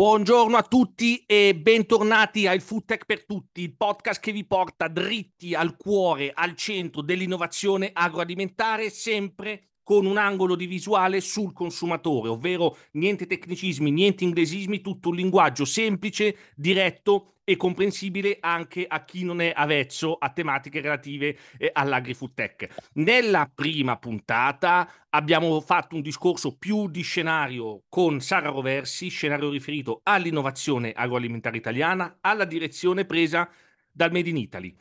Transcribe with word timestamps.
Buongiorno 0.00 0.56
a 0.56 0.62
tutti 0.62 1.22
e 1.26 1.54
bentornati 1.54 2.46
al 2.46 2.62
Food 2.62 2.86
Tech 2.86 3.04
per 3.04 3.26
tutti, 3.26 3.60
il 3.60 3.76
podcast 3.76 4.18
che 4.18 4.32
vi 4.32 4.46
porta 4.46 4.88
dritti 4.88 5.54
al 5.54 5.76
cuore, 5.76 6.32
al 6.34 6.56
centro 6.56 7.02
dell'innovazione 7.02 7.90
agroalimentare, 7.92 8.88
sempre 8.88 9.69
con 9.90 10.06
un 10.06 10.18
angolo 10.18 10.54
di 10.54 10.66
visuale 10.66 11.20
sul 11.20 11.52
consumatore, 11.52 12.28
ovvero 12.28 12.76
niente 12.92 13.26
tecnicismi, 13.26 13.90
niente 13.90 14.22
inglesismi, 14.22 14.82
tutto 14.82 15.08
un 15.08 15.16
linguaggio 15.16 15.64
semplice, 15.64 16.52
diretto 16.54 17.32
e 17.42 17.56
comprensibile 17.56 18.36
anche 18.38 18.86
a 18.86 19.04
chi 19.04 19.24
non 19.24 19.40
è 19.40 19.52
avvezzo 19.52 20.14
a 20.14 20.30
tematiche 20.30 20.80
relative 20.80 21.36
eh, 21.58 21.70
all'agri-food 21.72 22.34
tech. 22.34 22.68
Nella 22.92 23.50
prima 23.52 23.98
puntata 23.98 24.88
abbiamo 25.08 25.60
fatto 25.60 25.96
un 25.96 26.02
discorso 26.02 26.56
più 26.56 26.88
di 26.88 27.02
scenario 27.02 27.82
con 27.88 28.20
Sara 28.20 28.50
Roversi, 28.50 29.08
scenario 29.08 29.50
riferito 29.50 30.02
all'innovazione 30.04 30.92
agroalimentare 30.92 31.56
italiana, 31.56 32.18
alla 32.20 32.44
direzione 32.44 33.06
presa 33.06 33.50
dal 33.90 34.12
Made 34.12 34.28
in 34.28 34.36
Italy. 34.36 34.76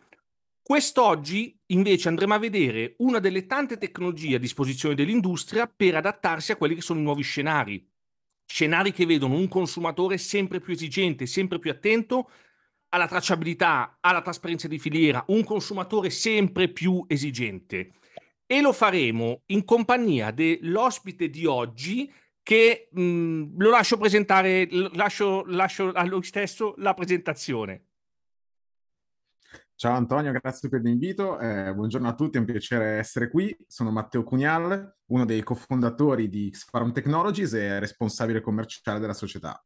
Quest'oggi 0.70 1.60
invece 1.70 2.10
andremo 2.10 2.36
a 2.36 2.38
vedere 2.38 2.94
una 3.00 3.18
delle 3.18 3.48
tante 3.48 3.80
tecnologie 3.80 4.36
a 4.36 4.38
disposizione 4.38 4.94
dell'industria 4.94 5.66
per 5.66 5.96
adattarsi 5.96 6.52
a 6.52 6.58
quelli 6.58 6.76
che 6.76 6.82
sono 6.82 7.00
i 7.00 7.02
nuovi 7.02 7.24
scenari. 7.24 7.92
Scenari 8.46 8.92
che 8.92 9.08
vedono 9.08 9.34
un 9.34 9.48
consumatore 9.48 10.20
sempre 10.20 10.60
più 10.60 10.74
esigente, 10.74 11.26
sempre 11.26 11.58
più 11.58 11.72
attento 11.72 12.30
alla 12.90 13.08
tracciabilità, 13.08 13.98
alla 14.00 14.22
trasparenza 14.22 14.68
di 14.68 14.78
filiera, 14.78 15.24
un 15.30 15.44
consumatore 15.44 16.12
sempre 16.12 16.68
più 16.68 17.04
esigente. 17.08 17.94
E 18.46 18.62
lo 18.62 18.72
faremo 18.72 19.42
in 19.48 19.66
compagnia 19.66 20.30
dell'ospite 20.30 21.32
di 21.32 21.48
oggi 21.48 22.14
che 22.44 22.90
mh, 22.92 23.58
lo 23.58 23.72
lascio 23.72 23.98
presentare, 23.98 24.68
lascio, 24.94 25.46
lascio 25.48 25.92
a 25.94 26.06
lui 26.06 26.22
stesso 26.22 26.76
la 26.78 26.94
presentazione. 26.94 27.89
Ciao 29.80 29.96
Antonio, 29.96 30.34
grazie 30.34 30.68
per 30.68 30.82
l'invito. 30.82 31.40
Eh, 31.40 31.74
buongiorno 31.74 32.10
a 32.10 32.14
tutti, 32.14 32.36
è 32.36 32.42
un 32.42 32.46
piacere 32.46 32.98
essere 32.98 33.30
qui. 33.30 33.58
Sono 33.66 33.92
Matteo 33.92 34.24
Cunial, 34.24 34.98
uno 35.06 35.24
dei 35.24 35.42
cofondatori 35.42 36.28
di 36.28 36.52
X-Farm 36.52 36.92
Technologies 36.92 37.54
e 37.54 37.80
responsabile 37.80 38.42
commerciale 38.42 39.00
della 39.00 39.14
società. 39.14 39.66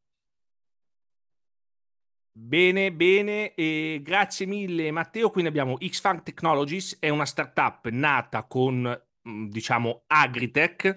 Bene, 2.30 2.92
bene, 2.92 3.54
e 3.54 4.02
grazie 4.04 4.46
mille 4.46 4.92
Matteo. 4.92 5.30
Quindi 5.30 5.50
abbiamo 5.50 5.78
X-Farm 5.84 6.22
Technologies, 6.22 6.98
è 7.00 7.08
una 7.08 7.26
startup 7.26 7.88
nata 7.88 8.44
con, 8.44 8.82
mm, 9.28 9.48
diciamo, 9.48 10.04
Agritech, 10.06 10.96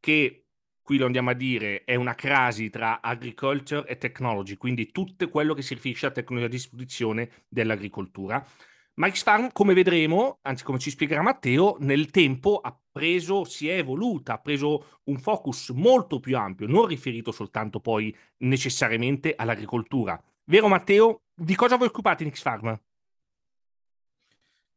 che 0.00 0.45
qui 0.86 0.98
lo 0.98 1.06
andiamo 1.06 1.30
a 1.30 1.34
dire, 1.34 1.82
è 1.82 1.96
una 1.96 2.14
crasi 2.14 2.70
tra 2.70 3.02
agriculture 3.02 3.88
e 3.88 3.98
technology, 3.98 4.56
quindi 4.56 4.92
tutto 4.92 5.28
quello 5.28 5.52
che 5.52 5.60
si 5.60 5.74
riferisce 5.74 6.06
alla 6.06 6.14
tecnologia 6.14 6.46
a 6.46 6.50
disposizione 6.50 7.28
dell'agricoltura. 7.48 8.46
Ma 8.94 9.10
X-Farm, 9.10 9.50
come 9.50 9.74
vedremo, 9.74 10.38
anzi 10.42 10.62
come 10.62 10.78
ci 10.78 10.90
spiegherà 10.90 11.22
Matteo, 11.22 11.76
nel 11.80 12.10
tempo 12.10 12.60
ha 12.60 12.78
preso, 12.92 13.42
si 13.42 13.68
è 13.68 13.78
evoluta, 13.78 14.34
ha 14.34 14.38
preso 14.38 15.00
un 15.06 15.18
focus 15.18 15.70
molto 15.70 16.20
più 16.20 16.36
ampio, 16.36 16.68
non 16.68 16.86
riferito 16.86 17.32
soltanto 17.32 17.80
poi 17.80 18.16
necessariamente 18.44 19.34
all'agricoltura. 19.36 20.22
Vero 20.44 20.68
Matteo? 20.68 21.22
Di 21.34 21.56
cosa 21.56 21.76
vi 21.76 21.82
occupate 21.82 22.22
in 22.22 22.30
X-Farm? 22.30 22.80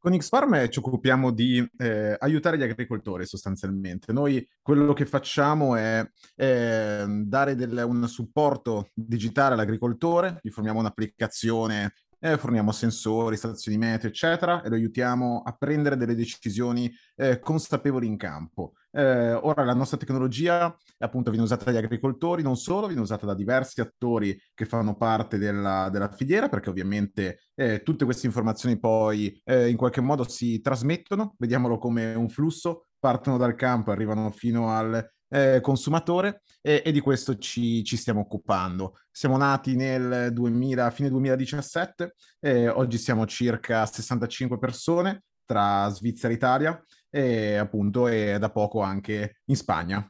Con 0.02 0.18
X-Farm 0.18 0.70
ci 0.70 0.80
occupiamo 0.80 1.30
di 1.30 1.62
eh, 1.78 2.16
aiutare 2.18 2.58
gli 2.58 2.64
agricoltori 2.64 3.26
sostanzialmente. 3.26 4.14
Noi 4.14 4.48
quello 4.62 4.94
che 4.94 5.06
facciamo 5.06 5.76
è 5.76 6.10
eh, 6.38 7.06
dare 7.06 7.56
del, 7.56 7.84
un 7.86 8.08
supporto 8.08 8.92
digitale 8.94 9.56
all'agricoltore, 9.56 10.40
gli 10.42 10.52
forniamo 10.52 10.80
un'applicazione 10.80 11.92
eh, 12.20 12.38
forniamo 12.38 12.72
sensori, 12.72 13.38
stazioni 13.38 13.78
meteo, 13.78 14.10
eccetera, 14.10 14.62
e 14.62 14.70
lo 14.70 14.76
aiutiamo 14.76 15.42
a 15.46 15.54
prendere 15.54 15.98
delle 15.98 16.16
decisioni 16.16 16.92
eh, 17.16 17.40
consapevoli 17.40 18.08
in 18.08 18.18
campo. 18.18 18.74
Eh, 18.92 19.34
ora 19.34 19.64
la 19.64 19.74
nostra 19.74 19.98
tecnologia 19.98 20.76
appunto 20.98 21.30
viene 21.30 21.46
usata 21.46 21.66
dagli 21.66 21.78
agricoltori, 21.78 22.42
non 22.42 22.58
solo, 22.58 22.88
viene 22.88 23.02
usata 23.02 23.26
da 23.26 23.36
diversi 23.36 23.82
attori 23.82 24.40
che 24.54 24.66
fanno 24.66 24.96
parte 24.96 25.38
della, 25.38 25.90
della 25.90 26.12
filiera, 26.12 26.50
perché 26.50 26.70
ovviamente 26.70 27.40
eh, 27.56 27.84
tutte 27.84 28.06
queste 28.06 28.26
informazioni 28.26 28.80
poi 28.80 29.40
eh, 29.46 29.70
in 29.70 29.78
qualche 29.78 30.02
modo 30.02 30.28
si 30.28 30.60
trasmettono, 30.60 31.36
vediamolo 31.38 31.78
come 31.78 32.14
un 32.16 32.30
flusso, 32.30 32.88
partono 33.00 33.38
dal 33.38 33.56
campo, 33.56 33.92
arrivano 33.92 34.30
fino 34.32 34.70
al 34.70 35.08
eh, 35.30 35.60
consumatore 35.62 36.42
e, 36.62 36.82
e, 36.86 36.92
di 36.92 37.00
questo 37.00 37.38
ci, 37.38 37.84
ci, 37.84 37.98
stiamo 37.98 38.22
occupando. 38.22 38.98
Siamo 39.12 39.38
nati 39.38 39.76
nel 39.76 40.34
2000, 40.34 40.92
fine 40.92 41.10
2017, 41.10 42.16
eh, 42.40 42.68
oggi 42.68 42.98
siamo 42.98 43.26
circa 43.26 43.86
65 43.86 44.58
persone 44.58 45.24
tra 45.46 45.90
Svizzera 45.90 46.32
e 46.32 46.36
Italia 46.36 46.84
e 47.10 47.56
appunto 47.56 48.08
e 48.08 48.38
da 48.40 48.50
poco 48.52 48.82
anche 48.82 49.38
in 49.46 49.56
Spagna. 49.56 50.08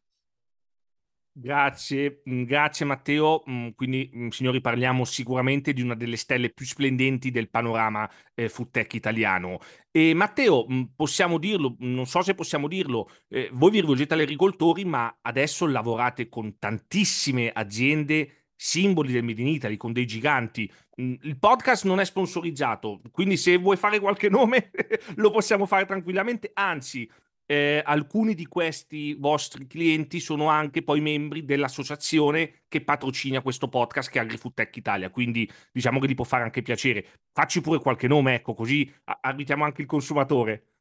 Grazie, 1.42 2.22
mm, 2.30 2.44
grazie 2.44 2.86
Matteo. 2.86 3.44
Mm, 3.50 3.70
quindi, 3.70 4.12
mm, 4.14 4.28
signori, 4.28 4.60
parliamo 4.60 5.06
sicuramente 5.06 5.72
di 5.72 5.82
una 5.82 5.96
delle 5.96 6.18
stelle 6.18 6.50
più 6.50 6.66
splendenti 6.66 7.32
del 7.32 7.50
panorama 7.50 8.10
eh, 8.34 8.52
tech 8.70 8.94
italiano. 8.94 9.60
E 9.90 10.14
Matteo, 10.14 10.66
possiamo 10.94 11.38
dirlo, 11.38 11.76
non 11.80 12.06
so 12.08 12.22
se 12.24 12.36
possiamo 12.36 12.68
dirlo, 12.68 13.10
eh, 13.30 13.50
voi 13.54 13.72
vi 13.72 13.80
rivolgete 13.80 14.16
agli 14.16 14.22
agricoltori, 14.24 14.84
ma 14.84 15.18
adesso 15.22 15.66
lavorate 15.66 16.28
con 16.28 16.58
tantissime 16.60 17.50
aziende, 17.54 18.48
simboli 18.56 19.14
del 19.14 19.24
Made 19.24 19.42
in 19.42 19.48
Italy, 19.48 19.78
con 19.78 19.94
dei 19.94 20.06
giganti. 20.06 20.70
Il 20.96 21.38
podcast 21.40 21.86
non 21.86 22.02
è 22.02 22.06
sponsorizzato, 22.06 23.00
quindi 23.12 23.38
se 23.38 23.56
vuoi 23.56 23.78
fare 23.78 24.02
qualche 24.02 24.28
nome 24.30 24.72
lo 25.16 25.32
possiamo 25.32 25.66
fare 25.66 25.86
tranquillamente, 25.86 26.52
anzi 26.54 27.10
eh, 27.52 27.82
alcuni 27.84 28.36
di 28.36 28.46
questi 28.46 29.16
vostri 29.16 29.66
clienti 29.66 30.20
sono 30.20 30.50
anche 30.50 30.84
poi 30.84 31.02
membri 31.02 31.46
dell'associazione 31.46 32.62
che 32.68 32.82
patrocina 32.84 33.42
questo 33.42 33.68
podcast 33.68 34.12
che 34.12 34.20
è 34.20 34.22
AgriFood 34.22 34.54
Tech 34.54 34.76
Italia, 34.76 35.10
quindi 35.10 35.50
diciamo 35.72 36.00
che 36.00 36.08
gli 36.08 36.14
può 36.14 36.26
fare 36.26 36.44
anche 36.44 36.62
piacere. 36.62 37.04
Facci 37.34 37.60
pure 37.62 37.80
qualche 37.80 38.08
nome, 38.08 38.36
ecco, 38.36 38.54
così 38.54 38.94
aiutiamo 39.22 39.64
anche 39.64 39.82
il 39.82 39.88
consumatore. 39.88 40.79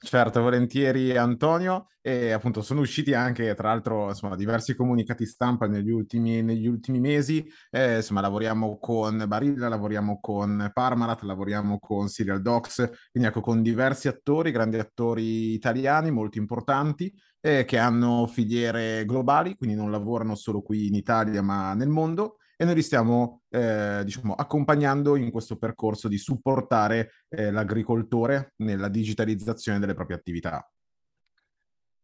Certo, 0.00 0.40
volentieri 0.40 1.16
Antonio. 1.16 1.88
E 2.00 2.30
appunto 2.30 2.62
sono 2.62 2.80
usciti 2.80 3.12
anche, 3.12 3.54
tra 3.54 3.68
l'altro, 3.68 4.08
insomma, 4.08 4.36
diversi 4.36 4.74
comunicati 4.74 5.26
stampa 5.26 5.66
negli 5.66 5.90
ultimi, 5.90 6.42
negli 6.42 6.66
ultimi 6.66 7.00
mesi. 7.00 7.44
Eh, 7.70 7.96
insomma, 7.96 8.20
lavoriamo 8.20 8.78
con 8.78 9.24
Barilla, 9.26 9.68
lavoriamo 9.68 10.20
con 10.20 10.70
Parmalat, 10.72 11.22
lavoriamo 11.22 11.78
con 11.78 12.08
Serial 12.08 12.40
Docs, 12.40 12.90
quindi 13.10 13.28
ecco, 13.28 13.40
con 13.40 13.60
diversi 13.62 14.08
attori, 14.08 14.50
grandi 14.52 14.78
attori 14.78 15.52
italiani 15.52 16.10
molto 16.10 16.38
importanti, 16.38 17.12
eh, 17.40 17.64
che 17.64 17.78
hanno 17.78 18.26
filiere 18.26 19.04
globali, 19.04 19.54
quindi 19.56 19.76
non 19.76 19.90
lavorano 19.90 20.34
solo 20.34 20.62
qui 20.62 20.86
in 20.86 20.94
Italia, 20.94 21.42
ma 21.42 21.74
nel 21.74 21.88
mondo 21.88 22.36
e 22.60 22.64
noi 22.64 22.74
li 22.74 22.82
stiamo 22.82 23.42
eh, 23.50 24.02
diciamo, 24.04 24.34
accompagnando 24.34 25.14
in 25.14 25.30
questo 25.30 25.56
percorso 25.56 26.08
di 26.08 26.18
supportare 26.18 27.12
eh, 27.28 27.52
l'agricoltore 27.52 28.54
nella 28.56 28.88
digitalizzazione 28.88 29.78
delle 29.78 29.94
proprie 29.94 30.16
attività. 30.16 30.68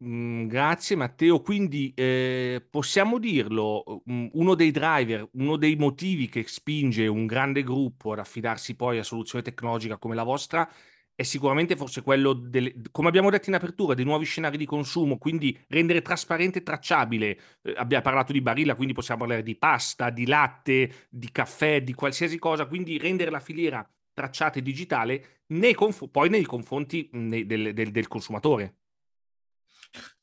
Mm, 0.04 0.46
grazie 0.46 0.94
Matteo, 0.94 1.40
quindi 1.40 1.92
eh, 1.96 2.64
possiamo 2.70 3.18
dirlo, 3.18 4.02
mm, 4.08 4.26
uno 4.32 4.54
dei 4.54 4.70
driver, 4.70 5.28
uno 5.32 5.56
dei 5.56 5.74
motivi 5.74 6.28
che 6.28 6.44
spinge 6.46 7.08
un 7.08 7.26
grande 7.26 7.64
gruppo 7.64 8.12
ad 8.12 8.20
affidarsi 8.20 8.76
poi 8.76 8.98
a 8.98 9.02
soluzione 9.02 9.42
tecnologica 9.42 9.98
come 9.98 10.14
la 10.14 10.22
vostra 10.22 10.70
è 11.14 11.22
sicuramente 11.22 11.76
forse 11.76 12.02
quello, 12.02 12.32
delle, 12.32 12.74
come 12.90 13.08
abbiamo 13.08 13.30
detto 13.30 13.48
in 13.48 13.54
apertura, 13.54 13.94
dei 13.94 14.04
nuovi 14.04 14.24
scenari 14.24 14.56
di 14.56 14.66
consumo, 14.66 15.18
quindi 15.18 15.56
rendere 15.68 16.02
trasparente 16.02 16.58
e 16.58 16.62
tracciabile. 16.62 17.38
Eh, 17.62 17.74
abbiamo 17.76 18.02
parlato 18.02 18.32
di 18.32 18.40
barilla, 18.40 18.74
quindi 18.74 18.94
possiamo 18.94 19.20
parlare 19.20 19.42
di 19.42 19.56
pasta, 19.56 20.10
di 20.10 20.26
latte, 20.26 21.08
di 21.08 21.30
caffè, 21.30 21.82
di 21.82 21.94
qualsiasi 21.94 22.38
cosa, 22.38 22.66
quindi 22.66 22.98
rendere 22.98 23.30
la 23.30 23.40
filiera 23.40 23.88
tracciata 24.12 24.58
e 24.58 24.62
digitale 24.62 25.42
nei 25.48 25.74
conf- 25.74 26.08
poi 26.08 26.28
nei 26.30 26.44
confronti 26.44 27.08
nei, 27.12 27.46
del, 27.46 27.72
del, 27.72 27.90
del 27.90 28.08
consumatore. 28.08 28.78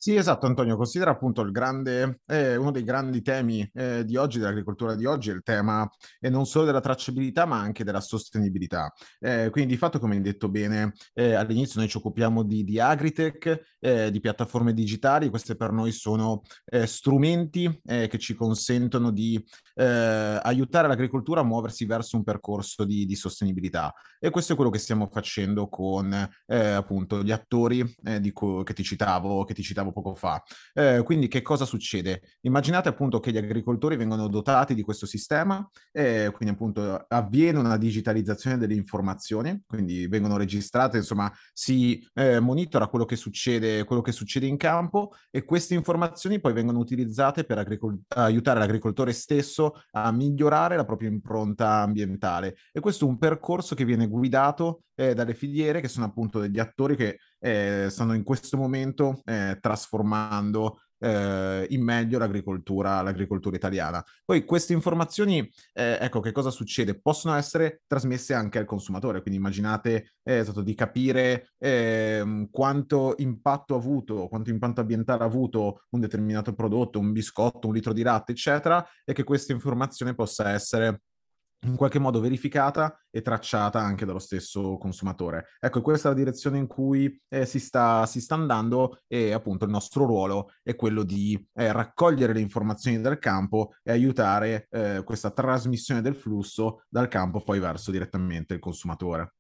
Sì, 0.04 0.16
esatto, 0.16 0.48
Antonio, 0.48 0.78
considera 0.78 1.12
appunto 1.12 1.44
grande, 1.52 2.22
eh, 2.26 2.56
uno 2.56 2.72
dei 2.72 2.84
grandi 2.84 3.22
temi 3.22 3.70
eh, 3.72 4.04
di 4.04 4.16
oggi, 4.18 4.40
dell'agricoltura 4.40 4.96
di 4.96 5.06
oggi, 5.06 5.30
è 5.30 5.34
il 5.34 5.44
tema 5.44 5.88
eh, 6.20 6.28
non 6.28 6.48
solo 6.48 6.66
della 6.66 6.80
tracciabilità, 6.80 7.46
ma 7.46 7.60
anche 7.60 7.84
della 7.84 8.02
sostenibilità. 8.02 8.92
Eh, 9.20 9.50
quindi, 9.52 9.74
di 9.74 9.78
fatto, 9.78 10.00
come 10.00 10.16
hai 10.16 10.22
detto 10.22 10.50
bene 10.50 10.94
eh, 11.14 11.34
all'inizio, 11.36 11.80
noi 11.80 11.88
ci 11.88 11.98
occupiamo 11.98 12.42
di, 12.42 12.64
di 12.64 12.80
agritech, 12.80 13.76
eh, 13.80 14.10
di 14.10 14.20
piattaforme 14.20 14.74
digitali, 14.74 15.30
queste 15.30 15.56
per 15.56 15.72
noi 15.72 15.92
sono 15.92 16.42
strumenti 16.86 17.82
che 17.84 18.18
ci 18.18 18.34
consentono 18.34 19.12
di 19.12 19.44
aiutare 19.76 20.88
l'agricoltura 20.88 21.42
a 21.42 21.44
muoversi 21.44 21.86
verso 21.86 22.16
un 22.16 22.24
percorso 22.24 22.86
di, 22.86 23.06
di, 23.06 23.16
sostenibilità. 23.16 23.94
E 24.20 24.30
questo 24.30 24.54
è 24.54 24.56
quello 24.56 24.72
che 24.72 24.80
stiamo 24.80 25.08
facendo 25.12 25.68
con 25.68 26.14
appunto 26.48 27.24
gli 27.24 27.32
attori 27.32 27.84
co- 28.32 28.64
che 28.64 28.74
ti 28.74 28.84
citavo, 28.84 29.44
che 29.44 29.54
ti 29.54 29.61
citavo 29.62 29.82
dicevamo 29.82 29.92
poco 29.92 30.16
fa. 30.16 30.42
Eh, 30.74 31.02
quindi 31.04 31.28
che 31.28 31.42
cosa 31.42 31.66
succede? 31.66 32.22
Immaginate 32.42 32.90
appunto 32.90 33.20
che 33.20 33.32
gli 33.32 33.38
agricoltori 33.38 33.96
vengono 33.96 34.28
dotati 34.28 34.74
di 34.74 34.82
questo 34.82 35.06
sistema, 35.06 35.68
eh, 35.92 36.32
quindi 36.34 36.54
appunto 36.54 37.06
avviene 37.08 37.60
una 37.60 37.78
digitalizzazione 37.78 38.58
delle 38.58 38.76
informazioni, 38.76 39.64
quindi 39.68 40.08
vengono 40.08 40.38
registrate, 40.38 40.98
insomma 40.98 41.32
si 41.54 42.08
eh, 42.14 42.40
monitora 42.40 42.88
quello 42.88 43.06
che, 43.06 43.16
succede, 43.16 43.84
quello 43.84 44.02
che 44.02 44.12
succede 44.12 44.46
in 44.46 44.58
campo 44.58 45.14
e 45.30 45.44
queste 45.44 45.74
informazioni 45.74 46.40
poi 46.40 46.54
vengono 46.54 46.80
utilizzate 46.80 47.44
per 47.44 47.58
agricol- 47.58 48.00
aiutare 48.10 48.60
l'agricoltore 48.60 49.12
stesso 49.12 49.82
a 49.92 50.12
migliorare 50.12 50.76
la 50.76 50.86
propria 50.86 51.10
impronta 51.10 51.82
ambientale. 51.82 52.56
E 52.72 52.80
questo 52.80 53.06
è 53.06 53.10
un 53.10 53.18
percorso 53.18 53.76
che 53.76 53.86
viene 53.86 54.08
guidato 54.08 54.84
eh, 55.02 55.14
dalle 55.16 55.34
filiere, 55.34 55.82
che 55.82 55.88
sono 55.88 56.06
appunto 56.06 56.40
degli 56.40 56.60
attori 56.60 56.96
che 56.96 57.18
eh, 57.40 57.88
stanno 57.90 58.14
in 58.14 58.24
questo 58.24 58.56
momento 58.56 59.22
eh, 59.26 59.58
trasformando 59.60 60.80
eh, 61.00 61.66
in 61.70 61.84
meglio 61.84 62.20
l'agricoltura, 62.20 63.02
l'agricoltura 63.02 63.56
italiana. 63.56 64.06
Poi 64.24 64.46
queste 64.46 64.74
informazioni, 64.74 65.40
eh, 65.74 65.98
ecco 66.00 66.20
che 66.20 66.32
cosa 66.32 66.52
succede, 66.52 67.00
possono 67.00 67.34
essere 67.36 67.82
trasmesse 67.88 68.36
anche 68.36 68.60
al 68.60 68.66
consumatore, 68.66 69.22
quindi 69.22 69.40
immaginate 69.40 70.14
eh, 70.22 70.46
di 70.64 70.76
capire 70.76 71.50
eh, 71.58 72.48
quanto 72.52 73.16
impatto 73.18 73.74
ha 73.74 73.78
avuto, 73.78 74.28
quanto 74.28 74.52
impatto 74.52 74.82
ambientale 74.82 75.24
ha 75.24 75.26
avuto 75.26 75.86
un 75.90 76.00
determinato 76.00 76.54
prodotto, 76.54 77.00
un 77.00 77.12
biscotto, 77.12 77.68
un 77.68 77.74
litro 77.74 77.94
di 77.94 78.04
latte, 78.04 78.34
eccetera, 78.34 78.86
e 79.04 79.14
che 79.14 79.24
questa 79.24 79.52
informazione 79.52 80.14
possa 80.14 80.52
essere 80.52 81.02
in 81.66 81.76
qualche 81.76 82.00
modo 82.00 82.20
verificata 82.20 82.98
e 83.10 83.22
tracciata 83.22 83.80
anche 83.80 84.06
dallo 84.06 84.20
stesso 84.20 84.78
consumatore. 84.78 85.48
Ecco, 85.60 85.82
questa 85.82 86.10
è 86.10 86.12
la 86.12 86.18
direzione 86.18 86.58
in 86.58 86.68
cui 86.68 87.22
eh, 87.30 87.46
si, 87.46 87.60
sta, 87.60 88.06
si, 88.06 88.20
sta, 88.22 88.36
andando 88.36 89.02
e 89.08 89.32
appunto 89.32 89.66
il 89.66 89.72
nostro 89.72 90.06
ruolo 90.06 90.52
è 90.64 90.76
quello 90.76 91.04
di 91.04 91.36
eh, 91.54 91.72
raccogliere 91.72 92.34
le 92.34 92.40
informazioni 92.40 93.00
dal 93.00 93.20
campo 93.20 93.74
e 93.84 93.92
aiutare 93.92 94.68
eh, 94.70 95.04
questa 95.04 95.32
trasmissione 95.32 96.02
del 96.02 96.16
flusso 96.16 96.84
dal 96.90 97.08
campo 97.08 97.42
poi 97.42 97.60
verso 97.60 97.92
direttamente 97.92 98.54
il 98.54 98.60
consumatore. 98.60 99.34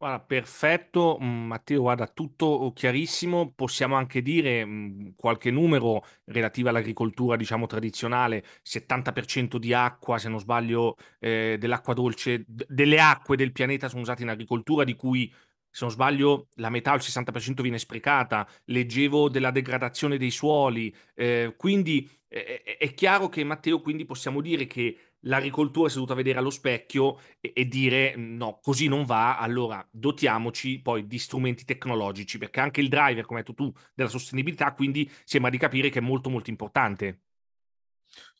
Guarda, 0.00 0.20
perfetto, 0.20 1.18
mm, 1.20 1.46
Matteo, 1.46 1.80
guarda, 1.80 2.06
tutto 2.06 2.70
chiarissimo. 2.72 3.50
Possiamo 3.52 3.96
anche 3.96 4.22
dire 4.22 4.64
mm, 4.64 5.08
qualche 5.16 5.50
numero 5.50 6.04
relativo 6.26 6.68
all'agricoltura, 6.68 7.34
diciamo, 7.34 7.66
tradizionale, 7.66 8.44
70% 8.62 9.56
di 9.58 9.72
acqua, 9.72 10.18
se 10.18 10.28
non 10.28 10.38
sbaglio, 10.38 10.96
eh, 11.18 11.56
dell'acqua 11.58 11.94
dolce, 11.94 12.44
delle 12.46 13.00
acque 13.00 13.36
del 13.36 13.50
pianeta 13.50 13.88
sono 13.88 14.02
usate 14.02 14.22
in 14.22 14.28
agricoltura, 14.28 14.84
di 14.84 14.94
cui, 14.94 15.32
se 15.68 15.84
non 15.84 15.90
sbaglio, 15.90 16.46
la 16.54 16.70
metà 16.70 16.92
o 16.92 16.94
il 16.94 17.02
60% 17.02 17.60
viene 17.60 17.78
sprecata. 17.78 18.48
Leggevo 18.66 19.28
della 19.28 19.50
degradazione 19.50 20.16
dei 20.16 20.30
suoli, 20.30 20.94
eh, 21.14 21.54
quindi 21.56 22.08
eh, 22.28 22.62
è 22.62 22.94
chiaro 22.94 23.28
che, 23.28 23.42
Matteo, 23.42 23.80
quindi 23.80 24.04
possiamo 24.04 24.40
dire 24.40 24.66
che 24.66 25.07
l'agricoltura 25.22 25.88
si 25.88 25.94
è 25.94 25.98
dovuta 25.98 26.14
vedere 26.14 26.38
allo 26.38 26.50
specchio 26.50 27.18
e, 27.40 27.52
e, 27.54 27.66
dire 27.66 28.14
no, 28.16 28.58
così 28.62 28.88
non 28.88 29.04
va, 29.04 29.38
allora 29.38 29.86
dotiamoci 29.90 30.80
poi 30.80 31.06
di 31.06 31.18
strumenti 31.18 31.64
tecnologici, 31.64 32.38
perché 32.38 32.60
anche 32.60 32.80
il 32.80 32.88
driver, 32.88 33.24
come 33.24 33.40
hai 33.40 33.44
detto 33.44 33.54
tu, 33.54 33.72
della 33.94 34.08
sostenibilità, 34.08 34.72
quindi 34.74 35.10
sembra 35.24 35.50
di 35.50 35.58
capire 35.58 35.90
che 35.90 35.98
è 35.98 36.02
molto 36.02 36.30
molto 36.30 36.50
importante. 36.50 37.22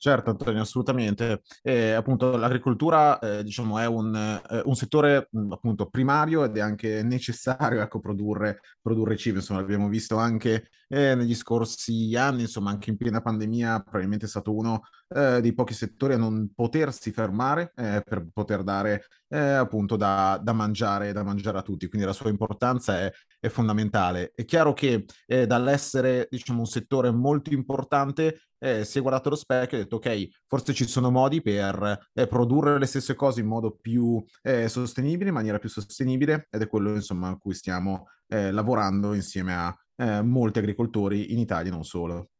Certo, 0.00 0.30
Antonio, 0.30 0.60
assolutamente. 0.60 1.42
Eh, 1.60 1.90
appunto, 1.90 2.36
l'agricoltura, 2.36 3.18
eh, 3.18 3.42
diciamo, 3.42 3.80
è 3.80 3.86
un, 3.86 4.14
eh, 4.14 4.62
un 4.64 4.76
settore 4.76 5.26
mh, 5.28 5.50
appunto 5.50 5.88
primario 5.88 6.44
ed 6.44 6.56
è 6.56 6.60
anche 6.60 7.02
necessario, 7.02 7.80
ecco, 7.80 7.98
produrre, 7.98 8.60
produrre 8.80 9.16
cibo. 9.16 9.38
Insomma, 9.38 9.58
l'abbiamo 9.58 9.88
visto 9.88 10.16
anche 10.16 10.68
eh, 10.86 11.16
negli 11.16 11.34
scorsi 11.34 12.14
anni, 12.14 12.42
insomma, 12.42 12.70
anche 12.70 12.90
in 12.90 12.96
piena 12.96 13.20
pandemia, 13.20 13.80
probabilmente 13.80 14.26
è 14.26 14.28
stato 14.28 14.54
uno 14.54 14.82
eh, 15.08 15.40
dei 15.40 15.52
pochi 15.52 15.74
settori 15.74 16.14
a 16.14 16.16
non 16.16 16.52
potersi 16.54 17.10
fermare 17.10 17.72
eh, 17.74 18.00
per 18.04 18.24
poter 18.32 18.62
dare 18.62 19.04
appunto 19.30 19.96
da, 19.96 20.40
da, 20.42 20.54
mangiare, 20.54 21.12
da 21.12 21.22
mangiare 21.22 21.58
a 21.58 21.62
tutti. 21.62 21.86
Quindi 21.86 22.06
la 22.06 22.14
sua 22.14 22.30
importanza 22.30 22.98
è, 22.98 23.12
è 23.38 23.48
fondamentale. 23.48 24.32
È 24.34 24.46
chiaro 24.46 24.72
che 24.72 25.04
dall'essere, 25.26 26.28
diciamo, 26.30 26.60
un 26.60 26.66
settore 26.66 27.10
molto 27.10 27.52
importante, 27.52 28.40
eh, 28.58 28.84
si 28.84 28.98
è 28.98 29.00
guardato 29.00 29.28
allo 29.28 29.36
specchio 29.36 29.78
e 29.78 29.86
detto 29.88 29.96
ok, 29.96 30.28
forse 30.46 30.74
ci 30.74 30.86
sono 30.86 31.10
modi 31.10 31.40
per 31.40 32.08
eh, 32.12 32.26
produrre 32.26 32.78
le 32.78 32.86
stesse 32.86 33.14
cose 33.14 33.40
in 33.40 33.46
modo 33.46 33.72
più 33.72 34.22
eh, 34.42 34.68
sostenibile, 34.68 35.30
in 35.30 35.34
maniera 35.34 35.58
più 35.58 35.68
sostenibile 35.68 36.46
ed 36.50 36.62
è 36.62 36.68
quello 36.68 36.94
insomma 36.94 37.30
a 37.30 37.36
cui 37.36 37.54
stiamo 37.54 38.08
eh, 38.28 38.52
lavorando 38.52 39.14
insieme 39.14 39.54
a 39.54 39.76
eh, 39.96 40.22
molti 40.22 40.58
agricoltori 40.58 41.32
in 41.32 41.38
Italia 41.38 41.72
non 41.72 41.84
solo. 41.84 42.30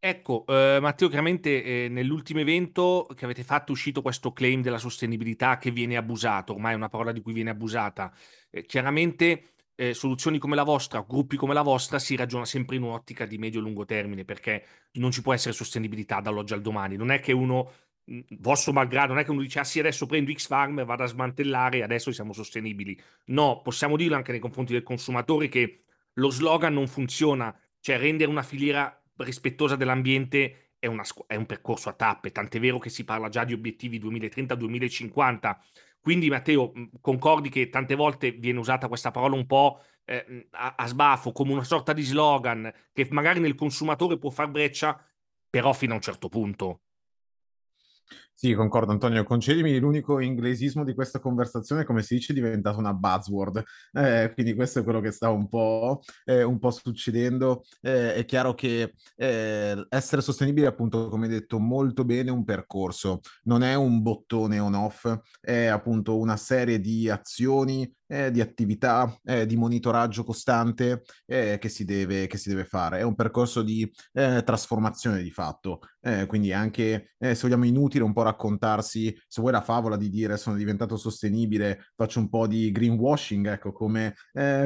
Ecco, 0.00 0.44
eh, 0.46 0.78
Matteo, 0.80 1.08
chiaramente 1.08 1.62
eh, 1.64 1.88
nell'ultimo 1.88 2.38
evento 2.38 3.08
che 3.16 3.24
avete 3.24 3.42
fatto 3.42 3.70
è 3.70 3.74
uscito 3.74 4.00
questo 4.00 4.32
claim 4.32 4.62
della 4.62 4.78
sostenibilità 4.78 5.58
che 5.58 5.72
viene 5.72 5.96
abusato, 5.96 6.52
ormai 6.52 6.74
è 6.74 6.76
una 6.76 6.88
parola 6.88 7.10
di 7.10 7.20
cui 7.20 7.32
viene 7.32 7.50
abusata. 7.50 8.12
Eh, 8.48 8.64
chiaramente 8.64 9.54
eh, 9.80 9.94
soluzioni 9.94 10.38
come 10.38 10.56
la 10.56 10.64
vostra, 10.64 11.04
gruppi 11.06 11.36
come 11.36 11.54
la 11.54 11.62
vostra, 11.62 12.00
si 12.00 12.16
ragiona 12.16 12.44
sempre 12.44 12.74
in 12.74 12.82
un'ottica 12.82 13.26
di 13.26 13.38
medio-lungo 13.38 13.84
termine, 13.84 14.24
perché 14.24 14.64
non 14.94 15.12
ci 15.12 15.22
può 15.22 15.32
essere 15.32 15.54
sostenibilità 15.54 16.20
dall'oggi 16.20 16.52
al 16.52 16.62
domani. 16.62 16.96
Non 16.96 17.12
è 17.12 17.20
che 17.20 17.30
uno, 17.30 17.70
vostro 18.40 18.72
malgrado, 18.72 19.12
non 19.12 19.22
è 19.22 19.24
che 19.24 19.30
uno 19.30 19.40
dice, 19.40 19.60
ah 19.60 19.64
sì, 19.64 19.78
adesso 19.78 20.06
prendo 20.06 20.32
X 20.32 20.48
Farm 20.48 20.80
e 20.80 20.84
vado 20.84 21.04
a 21.04 21.06
smantellare 21.06 21.78
e 21.78 21.82
adesso 21.82 22.10
siamo 22.10 22.32
sostenibili. 22.32 23.00
No, 23.26 23.60
possiamo 23.62 23.96
dirlo 23.96 24.16
anche 24.16 24.32
nei 24.32 24.40
confronti 24.40 24.72
del 24.72 24.82
consumatore 24.82 25.46
che 25.46 25.78
lo 26.14 26.30
slogan 26.30 26.72
non 26.72 26.88
funziona, 26.88 27.56
cioè 27.78 27.98
rendere 27.98 28.32
una 28.32 28.42
filiera 28.42 29.00
rispettosa 29.18 29.76
dell'ambiente 29.76 30.72
è, 30.80 30.86
una, 30.86 31.04
è 31.28 31.36
un 31.36 31.46
percorso 31.46 31.88
a 31.88 31.92
tappe, 31.92 32.32
tant'è 32.32 32.58
vero 32.58 32.80
che 32.80 32.90
si 32.90 33.04
parla 33.04 33.28
già 33.28 33.44
di 33.44 33.52
obiettivi 33.52 34.00
2030-2050 34.00 35.56
quindi 36.08 36.30
Matteo, 36.30 36.72
concordi 37.02 37.50
che 37.50 37.68
tante 37.68 37.94
volte 37.94 38.30
viene 38.30 38.58
usata 38.58 38.88
questa 38.88 39.10
parola 39.10 39.34
un 39.34 39.44
po' 39.44 39.82
eh, 40.06 40.48
a, 40.52 40.74
a 40.74 40.86
sbafo, 40.86 41.32
come 41.32 41.52
una 41.52 41.64
sorta 41.64 41.92
di 41.92 42.00
slogan 42.00 42.72
che 42.94 43.06
magari 43.10 43.40
nel 43.40 43.54
consumatore 43.54 44.16
può 44.16 44.30
far 44.30 44.48
breccia, 44.48 44.98
però 45.50 45.74
fino 45.74 45.92
a 45.92 45.96
un 45.96 46.00
certo 46.00 46.30
punto. 46.30 46.80
Sì, 48.40 48.54
concordo 48.54 48.92
Antonio, 48.92 49.24
concedimi 49.24 49.76
l'unico 49.80 50.20
inglesismo 50.20 50.84
di 50.84 50.94
questa 50.94 51.18
conversazione, 51.18 51.82
come 51.84 52.04
si 52.04 52.14
dice, 52.14 52.30
è 52.30 52.36
diventato 52.36 52.78
una 52.78 52.94
buzzword, 52.94 53.64
eh, 53.94 54.30
quindi 54.32 54.54
questo 54.54 54.78
è 54.78 54.84
quello 54.84 55.00
che 55.00 55.10
sta 55.10 55.28
un 55.28 55.48
po', 55.48 56.02
eh, 56.24 56.44
un 56.44 56.60
po 56.60 56.70
succedendo. 56.70 57.64
Eh, 57.80 58.14
è 58.14 58.24
chiaro 58.24 58.54
che 58.54 58.94
eh, 59.16 59.86
essere 59.88 60.22
sostenibile, 60.22 60.68
appunto, 60.68 61.08
come 61.08 61.26
detto 61.26 61.58
molto 61.58 62.04
bene, 62.04 62.30
un 62.30 62.44
percorso, 62.44 63.22
non 63.42 63.64
è 63.64 63.74
un 63.74 64.02
bottone 64.02 64.60
on-off, 64.60 65.12
è 65.40 65.64
appunto 65.64 66.16
una 66.16 66.36
serie 66.36 66.78
di 66.78 67.10
azioni 67.10 67.92
eh, 68.08 68.30
di 68.30 68.40
attività, 68.40 69.18
eh, 69.24 69.46
di 69.46 69.56
monitoraggio 69.56 70.24
costante 70.24 71.02
eh, 71.26 71.58
che, 71.60 71.68
si 71.68 71.84
deve, 71.84 72.26
che 72.26 72.38
si 72.38 72.48
deve 72.48 72.64
fare. 72.64 73.00
È 73.00 73.02
un 73.02 73.14
percorso 73.14 73.62
di 73.62 73.90
eh, 74.12 74.42
trasformazione 74.44 75.22
di 75.22 75.30
fatto, 75.30 75.80
eh, 76.00 76.26
quindi 76.26 76.52
anche 76.52 77.14
se 77.18 77.38
vogliamo 77.42 77.66
inutile 77.66 78.04
un 78.04 78.12
po' 78.12 78.22
raccontarsi, 78.28 79.14
se 79.26 79.40
vuoi 79.42 79.52
la 79.52 79.60
favola 79.60 79.98
di 79.98 80.08
dire 80.08 80.38
sono 80.38 80.56
diventato 80.56 80.96
sostenibile, 80.96 81.90
faccio 81.94 82.18
un 82.18 82.30
po' 82.30 82.46
di 82.46 82.70
greenwashing, 82.72 83.46
ecco 83.48 83.72
come, 83.72 84.14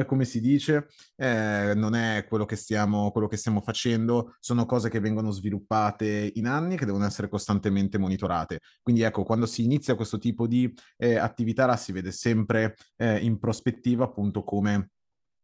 come 0.05 0.23
si 0.23 0.39
dice, 0.39 0.87
non 1.17 1.95
è 1.95 2.25
quello 2.29 2.45
che, 2.45 2.55
stiamo, 2.55 3.11
quello 3.11 3.27
che 3.27 3.35
stiamo 3.35 3.59
facendo, 3.59 4.35
sono 4.39 4.65
cose 4.65 4.87
che 4.89 5.01
vengono 5.01 5.31
sviluppate 5.31 6.31
in 6.35 6.47
anni 6.47 6.77
che 6.77 6.85
devono 6.85 7.05
essere 7.05 7.27
costantemente 7.27 7.97
monitorate. 7.97 8.59
Quindi 8.81 9.01
ecco, 9.01 9.23
quando 9.23 9.45
si 9.45 9.65
inizia 9.65 9.95
questo 9.95 10.17
tipo 10.17 10.47
di 10.47 10.73
attività 11.19 11.65
la 11.65 11.75
si 11.75 11.91
vede 11.91 12.11
sempre 12.13 12.75
in 13.19 13.31
in 13.33 13.39
prospettiva 13.39 14.05
appunto 14.05 14.43
come 14.43 14.91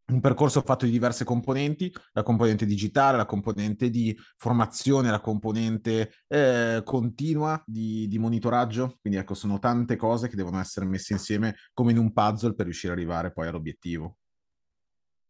un 0.09 0.19
percorso 0.19 0.61
fatto 0.61 0.85
di 0.85 0.91
diverse 0.91 1.23
componenti, 1.23 1.93
la 2.13 2.23
componente 2.23 2.65
digitale, 2.65 3.17
la 3.17 3.25
componente 3.25 3.89
di 3.89 4.17
formazione, 4.37 5.09
la 5.09 5.21
componente 5.21 6.11
eh, 6.27 6.81
continua 6.83 7.61
di, 7.65 8.07
di, 8.07 8.17
monitoraggio. 8.17 8.97
Quindi 9.01 9.19
ecco, 9.19 9.33
sono 9.33 9.59
tante 9.59 9.95
cose 9.95 10.27
che 10.27 10.35
devono 10.35 10.59
essere 10.59 10.85
messe 10.85 11.13
insieme 11.13 11.55
come 11.73 11.91
in 11.91 11.97
un 11.97 12.11
puzzle 12.11 12.53
per 12.53 12.65
riuscire 12.65 12.93
ad 12.93 12.99
arrivare 12.99 13.31
poi 13.31 13.47
all'obiettivo. 13.47 14.17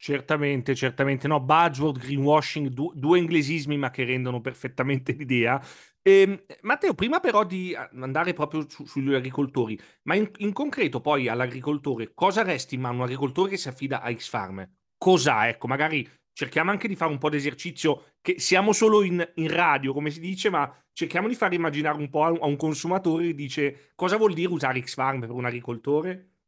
Certamente, 0.01 0.75
certamente. 0.75 1.27
No, 1.27 1.41
buzzword, 1.41 1.99
greenwashing, 1.99 2.69
du- 2.69 2.93
due 2.95 3.19
inglesismi 3.19 3.77
ma 3.77 3.89
che 3.89 4.05
rendono 4.05 4.39
perfettamente 4.39 5.11
l'idea. 5.19 5.61
E, 6.01 6.21
ehm, 6.21 6.43
Matteo, 6.61 6.93
prima 6.93 7.19
però 7.19 7.43
di 7.45 7.75
andare 7.75 8.33
proprio 8.33 8.67
su- 8.69 8.85
sugli 8.85 9.13
agricoltori, 9.13 9.79
ma 10.03 10.15
in, 10.15 10.29
in 10.37 10.53
concreto 10.53 11.01
poi 11.01 11.27
all'agricoltore, 11.27 12.13
cosa 12.13 12.41
resti 12.43 12.75
in 12.75 12.81
mano 12.81 12.97
un 12.97 13.03
agricoltore 13.03 13.51
che 13.51 13.57
si 13.57 13.67
affida 13.67 14.01
a 14.01 14.13
X-Farm? 14.13 14.67
Cos'ha? 14.97 15.47
Ecco, 15.47 15.67
magari 15.67 16.07
cerchiamo 16.33 16.71
anche 16.71 16.87
di 16.87 16.95
fare 16.95 17.11
un 17.11 17.17
po' 17.17 17.29
di 17.29 17.37
esercizio, 17.37 18.13
che 18.21 18.39
siamo 18.39 18.71
solo 18.71 19.03
in, 19.03 19.25
in 19.35 19.49
radio, 19.49 19.93
come 19.93 20.09
si 20.09 20.19
dice, 20.19 20.49
ma 20.49 20.73
cerchiamo 20.93 21.27
di 21.27 21.35
far 21.35 21.53
immaginare 21.53 21.97
un 21.97 22.09
po' 22.09 22.23
a 22.23 22.31
un, 22.31 22.37
a 22.41 22.45
un 22.45 22.55
consumatore 22.55 23.27
che 23.27 23.35
dice 23.35 23.91
cosa 23.95 24.17
vuol 24.17 24.33
dire 24.33 24.51
usare 24.51 24.81
X-Farm 24.81 25.19
per 25.19 25.31
un 25.31 25.45
agricoltore? 25.45 26.38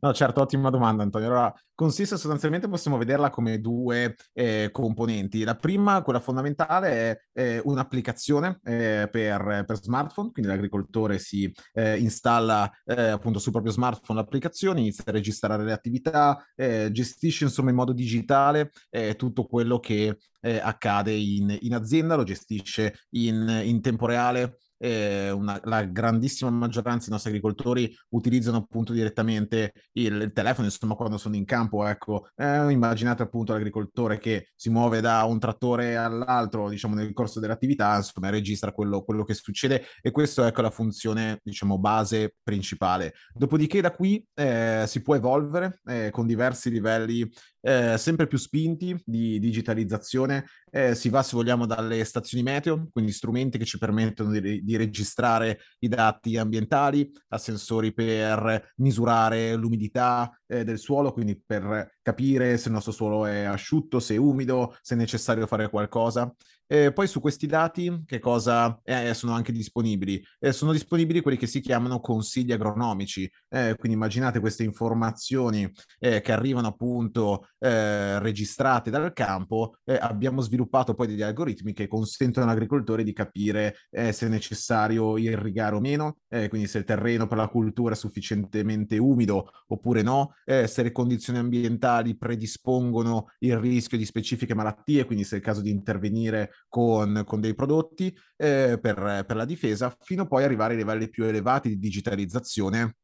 No, 0.00 0.12
certo, 0.12 0.40
ottima 0.40 0.70
domanda 0.70 1.02
Antonio. 1.02 1.28
Allora, 1.28 1.54
consiste 1.74 2.16
sostanzialmente, 2.16 2.68
possiamo 2.68 2.98
vederla 2.98 3.30
come 3.30 3.60
due 3.60 4.16
eh, 4.32 4.70
componenti. 4.72 5.44
La 5.44 5.56
prima, 5.56 6.02
quella 6.02 6.20
fondamentale, 6.20 6.90
è 6.90 7.20
eh, 7.32 7.60
un'applicazione 7.64 8.60
eh, 8.64 9.08
per, 9.10 9.64
per, 9.66 9.76
smartphone, 9.76 10.30
quindi 10.32 10.50
l'agricoltore 10.50 11.18
si 11.18 11.52
eh, 11.72 11.96
installa 11.98 12.70
eh, 12.84 13.08
appunto 13.08 13.38
sul 13.38 13.52
proprio 13.52 13.72
smartphone 13.72 14.18
l'applicazione, 14.18 14.80
inizia 14.80 15.04
a 15.06 15.12
registrare 15.12 15.64
le 15.64 15.72
attività, 15.72 16.44
eh, 16.56 16.90
gestisce 16.90 17.44
insomma 17.44 17.70
in 17.70 17.76
modo 17.76 17.92
digitale 17.92 18.70
tutto 19.16 19.46
quello 19.46 19.78
che 19.78 20.18
accade 20.40 21.12
in, 21.12 21.56
in, 21.60 21.74
azienda, 21.74 22.16
lo 22.16 22.24
gestisce 22.24 23.06
in, 23.10 23.60
in 23.64 23.80
tempo 23.80 24.06
reale 24.06 24.56
eh, 24.78 25.30
una, 25.30 25.60
la 25.64 25.84
grandissima 25.84 26.50
maggioranza 26.50 27.04
dei 27.06 27.12
nostri 27.12 27.30
agricoltori 27.30 27.94
utilizzano 28.10 28.58
appunto 28.58 28.92
direttamente 28.92 29.72
il, 29.92 30.14
il 30.22 30.32
telefono, 30.32 30.66
insomma 30.66 30.94
quando 30.94 31.18
sono 31.18 31.36
in 31.36 31.44
campo, 31.44 31.86
ecco, 31.86 32.28
eh, 32.36 32.70
immaginate 32.70 33.22
appunto 33.22 33.52
l'agricoltore 33.52 34.18
che 34.18 34.48
si 34.54 34.70
muove 34.70 35.00
da 35.00 35.24
un 35.24 35.38
trattore 35.38 35.96
all'altro, 35.96 36.68
diciamo 36.68 36.94
nel 36.94 37.12
corso 37.12 37.40
dell'attività, 37.40 37.96
insomma 37.96 38.30
registra 38.30 38.72
quello, 38.72 39.02
quello 39.02 39.24
che 39.24 39.34
succede 39.34 39.84
e 40.00 40.10
questo 40.10 40.44
ecco 40.44 40.62
la 40.62 40.70
funzione, 40.70 41.40
diciamo, 41.42 41.78
base 41.78 42.34
principale. 42.42 43.14
Dopodiché 43.32 43.80
da 43.80 43.90
qui 43.90 44.24
eh, 44.34 44.84
si 44.86 45.02
può 45.02 45.14
evolvere 45.14 45.80
eh, 45.86 46.10
con 46.10 46.26
diversi 46.26 46.70
livelli 46.70 47.28
eh, 47.60 47.96
sempre 47.98 48.26
più 48.26 48.38
spinti 48.38 49.00
di 49.04 49.38
digitalizzazione. 49.38 50.46
Eh, 50.70 50.94
si 50.94 51.08
va, 51.08 51.22
se 51.22 51.36
vogliamo, 51.36 51.66
dalle 51.66 52.04
stazioni 52.04 52.42
meteo, 52.42 52.88
quindi 52.92 53.12
strumenti 53.12 53.58
che 53.58 53.64
ci 53.64 53.78
permettono 53.78 54.30
di, 54.30 54.62
di 54.62 54.76
registrare 54.76 55.60
i 55.80 55.88
dati 55.88 56.36
ambientali, 56.36 57.10
a 57.28 57.38
sensori 57.38 57.92
per 57.92 58.72
misurare 58.76 59.54
l'umidità 59.54 60.30
eh, 60.46 60.64
del 60.64 60.78
suolo, 60.78 61.12
quindi 61.12 61.40
per 61.44 61.96
capire 62.02 62.56
se 62.56 62.68
il 62.68 62.74
nostro 62.74 62.92
suolo 62.92 63.26
è 63.26 63.44
asciutto, 63.44 64.00
se 64.00 64.14
è 64.14 64.18
umido, 64.18 64.76
se 64.82 64.94
è 64.94 64.98
necessario 64.98 65.46
fare 65.46 65.68
qualcosa. 65.68 66.32
E 66.70 66.92
poi 66.92 67.06
su 67.06 67.20
questi 67.20 67.46
dati 67.46 68.02
che 68.04 68.18
cosa 68.18 68.78
eh, 68.84 69.14
sono 69.14 69.32
anche 69.32 69.52
disponibili? 69.52 70.22
Eh, 70.38 70.52
sono 70.52 70.72
disponibili 70.72 71.22
quelli 71.22 71.38
che 71.38 71.46
si 71.46 71.60
chiamano 71.60 71.98
consigli 71.98 72.52
agronomici, 72.52 73.22
eh, 73.48 73.74
quindi 73.78 73.96
immaginate 73.96 74.38
queste 74.38 74.64
informazioni 74.64 75.66
eh, 75.98 76.20
che 76.20 76.30
arrivano 76.30 76.66
appunto 76.66 77.48
eh, 77.58 78.18
registrate 78.18 78.90
dal 78.90 79.14
campo, 79.14 79.78
eh, 79.86 79.96
abbiamo 79.98 80.42
sviluppato 80.42 80.92
poi 80.92 81.06
degli 81.06 81.22
algoritmi 81.22 81.72
che 81.72 81.88
consentono 81.88 82.44
all'agricoltore 82.44 83.02
di 83.02 83.14
capire 83.14 83.76
se 83.90 84.26
è 84.26 84.28
necessario 84.28 85.16
irrigare 85.16 85.74
o 85.74 85.80
meno, 85.80 86.18
quindi 86.28 86.66
se 86.66 86.78
il 86.78 86.84
terreno 86.84 87.26
per 87.26 87.38
la 87.38 87.48
cultura 87.48 87.94
è 87.94 87.96
sufficientemente 87.96 88.98
umido 88.98 89.50
oppure 89.68 90.02
no, 90.02 90.34
se 90.44 90.82
le 90.82 90.92
condizioni 90.92 91.38
ambientali 91.38 92.16
predispongono 92.16 93.32
il 93.38 93.56
rischio 93.56 93.96
di 93.96 94.04
specifiche 94.04 94.54
malattie, 94.54 95.04
quindi 95.04 95.24
se 95.24 95.36
è 95.36 95.38
il 95.38 95.44
caso 95.44 95.62
di 95.62 95.70
intervenire 95.70 96.50
con, 96.68 97.22
con 97.24 97.40
dei 97.40 97.54
prodotti 97.54 98.14
eh, 98.36 98.78
per, 98.80 99.24
per 99.26 99.36
la 99.36 99.44
difesa, 99.44 99.94
fino 100.00 100.26
poi 100.26 100.44
arrivare 100.44 100.72
ai 100.72 100.78
livelli 100.78 101.08
più 101.08 101.24
elevati 101.24 101.68
di 101.68 101.78
digitalizzazione 101.78 102.96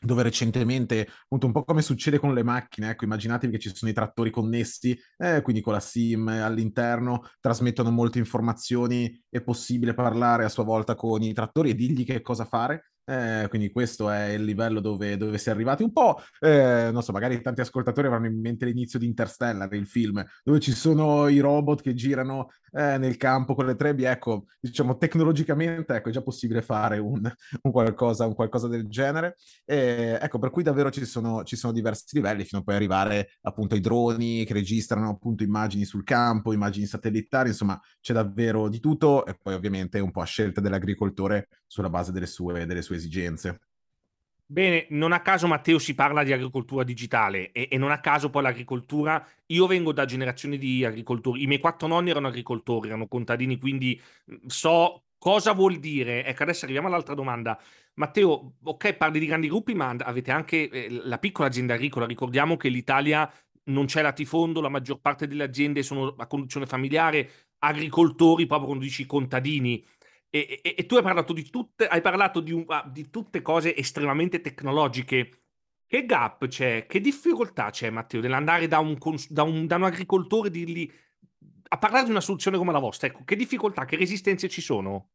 dove 0.00 0.22
recentemente, 0.22 1.08
appunto 1.24 1.46
un 1.46 1.52
po' 1.52 1.64
come 1.64 1.82
succede 1.82 2.18
con 2.18 2.32
le 2.32 2.44
macchine, 2.44 2.90
ecco, 2.90 3.04
immaginatevi 3.04 3.52
che 3.52 3.58
ci 3.58 3.74
sono 3.74 3.90
i 3.90 3.94
trattori 3.94 4.30
connessi, 4.30 4.96
eh, 5.16 5.42
quindi 5.42 5.60
con 5.60 5.72
la 5.72 5.80
SIM 5.80 6.28
all'interno, 6.28 7.22
trasmettono 7.40 7.90
molte 7.90 8.18
informazioni, 8.18 9.20
è 9.28 9.42
possibile 9.42 9.94
parlare 9.94 10.44
a 10.44 10.48
sua 10.48 10.64
volta 10.64 10.94
con 10.94 11.22
i 11.22 11.32
trattori 11.32 11.70
e 11.70 11.74
dirgli 11.74 12.04
che 12.04 12.22
cosa 12.22 12.44
fare, 12.44 12.92
eh, 13.08 13.46
quindi 13.48 13.70
questo 13.70 14.10
è 14.10 14.26
il 14.32 14.44
livello 14.44 14.80
dove, 14.80 15.16
dove 15.16 15.38
si 15.38 15.48
è 15.48 15.52
arrivati. 15.52 15.82
Un 15.82 15.92
po', 15.92 16.20
eh, 16.40 16.90
non 16.92 17.02
so, 17.02 17.12
magari 17.12 17.40
tanti 17.40 17.62
ascoltatori 17.62 18.06
avranno 18.06 18.26
in 18.26 18.38
mente 18.38 18.66
l'inizio 18.66 18.98
di 18.98 19.06
Interstellar, 19.06 19.72
il 19.72 19.86
film, 19.86 20.22
dove 20.44 20.60
ci 20.60 20.72
sono 20.72 21.26
i 21.28 21.38
robot 21.38 21.80
che 21.80 21.94
girano 21.94 22.50
eh, 22.72 22.98
nel 22.98 23.16
campo 23.16 23.54
con 23.54 23.64
le 23.64 23.76
trebbie. 23.76 24.10
Ecco, 24.10 24.44
diciamo, 24.60 24.98
tecnologicamente 24.98 25.94
ecco, 25.94 26.10
è 26.10 26.12
già 26.12 26.20
possibile 26.20 26.60
fare 26.60 26.98
un, 26.98 27.20
un, 27.62 27.72
qualcosa, 27.72 28.26
un 28.26 28.34
qualcosa, 28.34 28.68
del 28.68 28.86
genere. 28.88 29.36
ecco, 29.64 30.38
per 30.38 30.50
cui 30.50 30.62
davvero 30.62 30.90
ci 30.90 31.06
sono, 31.06 31.44
ci 31.44 31.56
sono 31.56 31.72
diversi 31.72 32.04
livelli, 32.16 32.44
fino 32.44 32.60
a 32.60 32.64
poi 32.64 32.74
arrivare 32.74 33.38
appunto 33.42 33.74
ai 33.74 33.80
droni 33.80 34.44
che 34.44 34.52
registrano 34.52 35.08
appunto 35.08 35.42
immagini 35.44 35.84
sul 35.86 36.04
campo, 36.04 36.52
immagini 36.52 36.84
satellitari, 36.84 37.48
insomma, 37.48 37.80
c'è 38.02 38.12
davvero 38.12 38.68
di 38.68 38.80
tutto. 38.80 39.24
E 39.24 39.38
poi 39.40 39.54
ovviamente 39.54 39.98
un 39.98 40.10
po' 40.10 40.20
a 40.20 40.26
scelta 40.26 40.60
dell'agricoltore 40.60 41.48
sulla 41.66 41.88
base 41.88 42.12
delle 42.12 42.26
sue, 42.26 42.66
delle 42.66 42.82
sue 42.82 42.97
esigenze. 42.98 43.60
Bene, 44.50 44.86
non 44.90 45.12
a 45.12 45.20
caso 45.20 45.46
Matteo 45.46 45.78
si 45.78 45.94
parla 45.94 46.22
di 46.22 46.32
agricoltura 46.32 46.82
digitale 46.82 47.52
e, 47.52 47.68
e, 47.70 47.76
non 47.76 47.90
a 47.90 48.00
caso 48.00 48.30
poi 48.30 48.42
l'agricoltura, 48.42 49.22
io 49.46 49.66
vengo 49.66 49.92
da 49.92 50.06
generazioni 50.06 50.56
di 50.56 50.86
agricoltori, 50.86 51.42
i 51.42 51.46
miei 51.46 51.60
quattro 51.60 51.86
nonni 51.86 52.08
erano 52.08 52.28
agricoltori, 52.28 52.88
erano 52.88 53.08
contadini, 53.08 53.58
quindi 53.58 54.00
so 54.46 55.04
cosa 55.18 55.52
vuol 55.52 55.78
dire. 55.78 56.24
Ecco, 56.24 56.44
adesso 56.44 56.64
arriviamo 56.64 56.88
all'altra 56.88 57.14
domanda. 57.14 57.60
Matteo, 57.94 58.54
ok, 58.62 58.94
parli 58.94 59.18
di 59.18 59.26
grandi 59.26 59.48
gruppi, 59.48 59.74
ma 59.74 59.90
avete 59.90 60.30
anche 60.30 60.70
eh, 60.70 60.88
la 60.90 61.18
piccola 61.18 61.48
azienda 61.48 61.74
agricola. 61.74 62.06
Ricordiamo 62.06 62.56
che 62.56 62.70
l'Italia 62.70 63.30
non 63.64 63.84
c'è 63.84 64.00
latifondo, 64.00 64.62
la 64.62 64.70
maggior 64.70 65.00
parte 65.00 65.26
delle 65.26 65.44
aziende 65.44 65.82
sono 65.82 66.14
a 66.16 66.26
conduzione 66.26 66.64
familiare, 66.64 67.30
agricoltori, 67.58 68.46
proprio 68.46 68.68
quando 68.68 68.84
dici 68.84 69.04
contadini 69.04 69.84
e, 70.30 70.60
e, 70.62 70.74
e, 70.76 70.86
tu 70.86 70.96
hai 70.96 71.02
parlato 71.02 71.32
di 71.32 71.48
tutte, 71.48 71.86
hai 71.86 72.00
parlato 72.00 72.40
di, 72.40 72.52
un, 72.52 72.64
ah, 72.68 72.86
di, 72.86 73.10
tutte 73.10 73.42
cose 73.42 73.74
estremamente 73.74 74.40
tecnologiche. 74.40 75.42
Che 75.86 76.04
gap 76.04 76.46
c'è? 76.48 76.86
Che 76.86 77.00
difficoltà 77.00 77.70
c'è, 77.70 77.88
Matteo, 77.88 78.20
nell'andare 78.20 78.68
da 78.68 78.78
un, 78.78 78.96
da 79.28 79.42
un, 79.42 79.66
da 79.66 79.76
un 79.76 79.84
agricoltore 79.84 80.50
dirgli 80.50 80.90
a 81.70 81.78
parlare 81.78 82.04
di 82.04 82.10
una 82.10 82.20
soluzione 82.20 82.58
come 82.58 82.72
la 82.72 82.78
vostra? 82.78 83.08
Ecco, 83.08 83.24
che 83.24 83.36
difficoltà, 83.36 83.86
che 83.86 83.96
resistenze 83.96 84.48
ci 84.48 84.60
sono? 84.60 85.10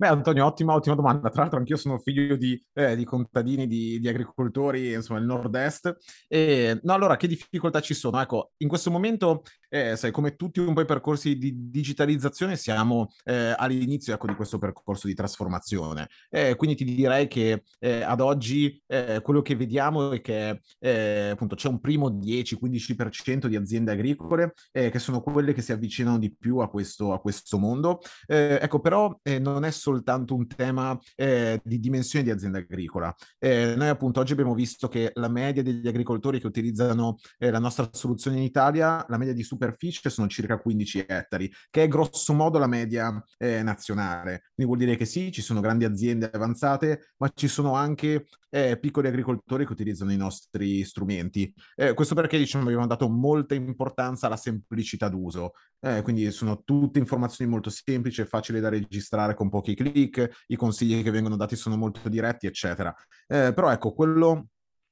Beh, 0.00 0.06
Antonio, 0.06 0.44
ottima, 0.46 0.74
ottima 0.74 0.94
domanda. 0.94 1.28
Tra 1.28 1.40
l'altro, 1.40 1.58
anch'io 1.58 1.76
sono 1.76 1.98
figlio 1.98 2.36
di, 2.36 2.56
eh, 2.74 2.94
di 2.94 3.02
contadini, 3.04 3.66
di, 3.66 3.98
di, 3.98 4.06
agricoltori, 4.06 4.92
insomma, 4.92 5.18
il 5.18 5.26
nord-est. 5.26 5.96
E, 6.28 6.78
no, 6.84 6.92
allora, 6.92 7.16
che 7.16 7.26
difficoltà 7.26 7.80
ci 7.80 7.94
sono? 7.94 8.20
Ecco, 8.20 8.52
in 8.58 8.68
questo 8.68 8.92
momento, 8.92 9.42
eh, 9.68 9.96
sai, 9.96 10.10
come 10.12 10.36
tutti 10.36 10.60
un 10.60 10.72
po' 10.72 10.82
i 10.82 10.84
percorsi 10.84 11.36
di 11.36 11.68
digitalizzazione, 11.68 12.56
siamo 12.56 13.08
eh, 13.24 13.54
all'inizio 13.56 14.14
ecco, 14.14 14.28
di 14.28 14.34
questo 14.34 14.58
percorso 14.58 15.08
di 15.08 15.14
trasformazione. 15.14 16.08
Eh, 16.30 16.54
quindi 16.54 16.76
ti 16.76 16.84
direi 16.84 17.26
che 17.26 17.64
eh, 17.80 18.02
ad 18.02 18.20
oggi 18.20 18.80
eh, 18.86 19.20
quello 19.20 19.42
che 19.42 19.56
vediamo 19.56 20.12
è 20.12 20.20
che 20.20 20.60
appunto 21.30 21.56
c'è 21.56 21.68
un 21.68 21.80
primo 21.80 22.08
10-15% 22.10 23.46
di 23.46 23.56
aziende 23.56 23.92
agricole 23.92 24.52
che 24.70 24.98
sono 24.98 25.20
quelle 25.20 25.52
che 25.52 25.62
si 25.62 25.72
avvicinano 25.72 26.18
di 26.18 26.34
più 26.34 26.58
a 26.58 26.68
questo, 26.68 27.12
a 27.12 27.20
questo 27.20 27.58
mondo. 27.58 28.00
ecco, 28.26 28.80
però 28.80 29.14
non 29.40 29.64
è 29.64 29.70
solo 29.70 29.87
soltanto 29.88 30.34
un 30.34 30.46
tema 30.46 30.98
eh, 31.14 31.60
di 31.64 31.80
dimensione 31.80 32.24
di 32.24 32.30
azienda 32.30 32.58
agricola. 32.58 33.14
Eh, 33.38 33.74
noi 33.76 33.88
appunto 33.88 34.20
oggi 34.20 34.32
abbiamo 34.32 34.54
visto 34.54 34.88
che 34.88 35.10
la 35.14 35.28
media 35.28 35.62
degli 35.62 35.88
agricoltori 35.88 36.40
che 36.40 36.46
utilizzano 36.46 37.16
eh, 37.38 37.50
la 37.50 37.58
nostra 37.58 37.88
soluzione 37.92 38.36
in 38.36 38.42
Italia, 38.42 39.04
la 39.08 39.16
media 39.16 39.34
di 39.34 39.42
superficie 39.42 40.10
sono 40.10 40.28
circa 40.28 40.58
15 40.58 41.04
ettari, 41.08 41.50
che 41.70 41.84
è 41.84 41.88
grosso 41.88 42.34
modo 42.34 42.58
la 42.58 42.66
media 42.66 43.22
eh, 43.38 43.62
nazionale. 43.62 44.42
Quindi 44.54 44.72
vuol 44.72 44.78
dire 44.78 44.96
che 44.96 45.06
sì, 45.06 45.32
ci 45.32 45.40
sono 45.40 45.60
grandi 45.60 45.84
aziende 45.84 46.30
avanzate, 46.30 47.12
ma 47.18 47.30
ci 47.34 47.48
sono 47.48 47.74
anche 47.74 48.26
eh, 48.50 48.78
piccoli 48.78 49.08
agricoltori 49.08 49.66
che 49.66 49.72
utilizzano 49.72 50.12
i 50.12 50.16
nostri 50.16 50.84
strumenti. 50.84 51.52
Eh, 51.74 51.94
questo 51.94 52.14
perché 52.14 52.38
diciamo, 52.38 52.64
abbiamo 52.64 52.86
dato 52.86 53.08
molta 53.08 53.54
importanza 53.54 54.26
alla 54.26 54.36
semplicità 54.36 55.08
d'uso, 55.08 55.52
eh, 55.80 56.02
quindi 56.02 56.30
sono 56.30 56.62
tutte 56.64 56.98
informazioni 56.98 57.50
molto 57.50 57.70
semplici 57.70 58.20
e 58.20 58.26
facili 58.26 58.60
da 58.60 58.68
registrare 58.68 59.34
con 59.34 59.48
pochi 59.48 59.74
click, 59.74 60.44
i 60.48 60.56
consigli 60.56 61.02
che 61.02 61.10
vengono 61.10 61.36
dati 61.36 61.56
sono 61.56 61.76
molto 61.76 62.08
diretti, 62.08 62.46
eccetera. 62.46 62.94
Eh, 63.26 63.52
però 63.54 63.70
ecco, 63.70 63.92
quello 63.92 64.48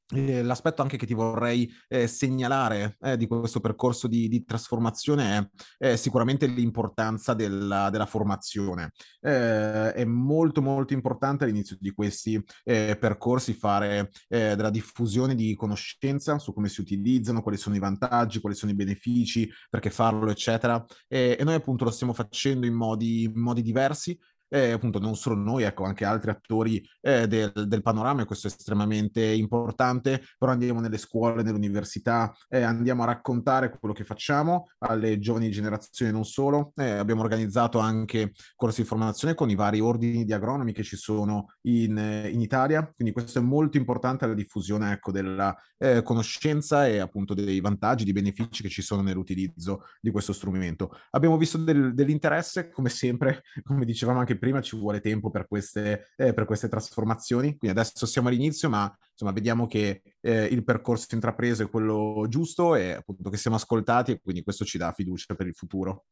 l'aspetto 0.09 0.83
anche 0.83 0.97
che 0.97 1.07
ti 1.07 1.15
vorrei 1.15 1.69
eh, 1.89 2.07
segnalare 2.07 2.97
eh, 3.01 3.17
di 3.17 3.27
questo 3.27 3.61
percorso 3.61 4.07
di, 4.07 4.29
di 4.29 4.45
trasformazione 4.45 5.51
è, 5.79 5.91
è, 5.91 5.97
sicuramente 5.97 6.47
l'importanza 6.47 7.35
della, 7.35 7.91
della 7.91 8.07
formazione. 8.07 8.93
Eh, 9.21 9.93
è 9.93 10.05
molto 10.05 10.63
molto 10.63 10.93
importante 10.93 11.45
all'inizio 11.45 11.77
di 11.81 11.91
questi 11.91 12.41
eh, 12.65 12.97
percorsi 12.99 13.53
fare 13.53 14.11
eh, 14.29 14.55
della 14.55 14.71
diffusione 14.71 15.35
di 15.35 15.55
conoscenza 15.55 16.39
su 16.39 16.53
come 16.53 16.69
si 16.69 16.81
utilizzano, 16.81 17.43
quali 17.43 17.59
sono 17.59 17.75
i 17.75 17.81
vantaggi, 17.81 18.41
quali 18.41 18.55
sono 18.55 18.71
i 18.71 18.77
benefici, 18.77 19.51
perché 19.69 19.91
farlo, 19.91 20.31
eccetera. 20.31 20.85
e 21.09 21.39
noi 21.43 21.55
appunto 21.55 21.85
lo 21.85 21.91
stiamo 21.91 22.13
facendo 22.13 22.67
in 22.67 22.75
modi, 22.75 23.25
in 23.25 23.41
modi 23.41 23.63
diversi 23.63 24.17
eh, 24.49 24.73
appunto 24.73 24.99
non 24.99 25.17
solo 25.17 25.37
noi, 25.37 25.65
ecco 25.65 25.85
anche 25.85 26.05
altri 26.05 26.31
attori 26.31 26.87
eh, 27.01 27.27
del, 27.27 27.53
del, 27.67 27.83
panorama 27.83 28.25
questo 28.25 28.49
è 28.49 28.51
estremamente 28.51 29.25
importante, 29.25 30.23
però 30.39 30.53
andiamo 30.53 30.81
nelle 30.81 30.99
scuole, 30.99 31.43
nelle 31.43 31.57
università, 31.57 32.35
eh, 32.49 32.63
andiamo 32.63 33.03
a 33.03 33.07
raccontare 33.07 33.77
quello 33.79 33.95
che 33.95 34.05
facciamo 34.05 34.71
alle 34.79 35.19
giovani 35.19 35.51
generazioni 35.51 36.13
non 36.13 36.25
solo, 36.25 36.73
eh, 36.77 36.91
abbiamo 36.91 37.23
organizzato 37.23 37.79
anche 37.79 38.33
corsi 38.55 38.83
di 38.83 38.89
formazione 38.89 39.35
con 39.35 39.51
i 39.51 39.55
vari 39.55 39.81
ordini 39.81 40.25
di 40.25 40.33
agronomi 40.33 40.73
che 40.73 40.83
ci 40.83 40.97
sono 40.97 41.55
in, 41.63 41.97
in 42.31 42.41
Italia, 42.41 42.89
quindi 42.95 43.13
questo 43.13 43.39
è 43.39 43.43
molto 43.43 43.77
importante 43.77 44.25
alla 44.25 44.35
diffusione 44.35 44.93
ecco, 44.93 45.13
della 45.13 45.57
eh, 45.79 46.03
conoscenza 46.03 46.87
e 46.87 46.99
appunto 46.99 47.35
dei 47.35 47.61
vantaggi, 47.61 48.05
di 48.05 48.13
benefici 48.13 48.63
che 48.63 48.69
ci 48.69 48.83
sono 48.83 49.03
nell'utilizzo 49.03 49.85
di 50.01 50.11
questo 50.11 50.33
strumento. 50.33 50.91
Abbiamo 51.11 51.37
visto 51.37 51.59
del, 51.59 51.95
dell'interesse, 51.95 52.71
come 52.71 52.89
sempre, 52.89 53.43
come 53.65 53.85
dicevamo 53.85 54.19
anche 54.19 54.36
prima, 54.39 54.61
ci 54.61 54.77
vuole 54.77 55.01
tempo 55.01 55.31
per 55.31 55.47
queste, 55.47 56.09
eh, 56.17 56.33
per 56.33 56.45
queste 56.45 56.69
trasformazioni, 56.69 57.57
quindi 57.57 57.79
adesso 57.79 58.07
siamo 58.07 58.29
all'inizio, 58.29 58.69
ma 58.69 58.95
insomma 59.11 59.33
vediamo 59.33 59.67
che 59.67 60.03
eh, 60.21 60.45
il 60.45 60.65
percorso 60.65 61.15
intrapreso 61.15 61.63
è 61.63 61.71
quello 61.71 62.27
giusto 62.29 62.75
e 62.75 62.93
appunto 62.93 63.31
che 63.31 63.37
siamo 63.37 63.57
ascoltati 63.57 64.13
e 64.13 64.21
quindi 64.21 64.43
questo 64.43 64.65
ci 64.65 64.79
dà 64.79 64.93
fiducia 64.93 65.35
per 65.35 65.47
il 65.47 65.55
futuro. 65.55 66.05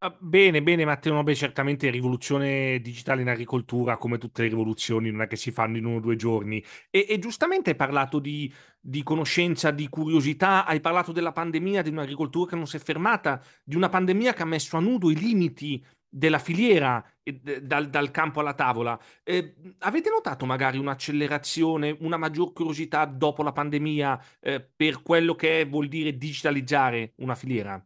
Ah, 0.00 0.16
bene, 0.16 0.62
bene 0.62 0.84
Matteo 0.84 1.12
Nobbe, 1.12 1.34
certamente 1.34 1.90
rivoluzione 1.90 2.78
digitale 2.80 3.22
in 3.22 3.28
agricoltura, 3.28 3.96
come 3.96 4.16
tutte 4.16 4.42
le 4.42 4.48
rivoluzioni, 4.48 5.10
non 5.10 5.22
è 5.22 5.26
che 5.26 5.34
si 5.34 5.50
fanno 5.50 5.76
in 5.76 5.86
uno 5.86 5.96
o 5.96 6.00
due 6.00 6.14
giorni. 6.14 6.62
E, 6.88 7.04
e 7.08 7.18
giustamente 7.18 7.70
hai 7.70 7.76
parlato 7.76 8.20
di, 8.20 8.52
di, 8.78 9.02
conoscenza, 9.02 9.72
di 9.72 9.88
curiosità, 9.88 10.64
hai 10.66 10.80
parlato 10.80 11.10
della 11.10 11.32
pandemia, 11.32 11.82
di 11.82 11.90
un'agricoltura 11.90 12.50
che 12.50 12.54
non 12.54 12.68
si 12.68 12.76
è 12.76 12.78
fermata, 12.78 13.42
di 13.64 13.74
una 13.74 13.88
pandemia 13.88 14.34
che 14.34 14.42
ha 14.42 14.44
messo 14.44 14.76
a 14.76 14.80
nudo 14.80 15.10
i 15.10 15.16
limiti 15.16 15.84
della 16.08 16.38
filiera 16.38 17.04
dal, 17.62 17.88
dal, 17.90 18.10
campo 18.10 18.40
alla 18.40 18.54
tavola. 18.54 18.98
Eh, 19.22 19.54
avete 19.80 20.10
notato 20.10 20.46
magari 20.46 20.78
un'accelerazione, 20.78 21.96
una 22.00 22.16
maggior 22.16 22.52
curiosità 22.52 23.04
dopo 23.04 23.42
la 23.42 23.52
pandemia 23.52 24.22
eh, 24.40 24.60
per 24.60 25.02
quello 25.02 25.34
che 25.34 25.66
vuol 25.66 25.88
dire 25.88 26.16
digitalizzare 26.16 27.12
una 27.16 27.34
filiera? 27.34 27.82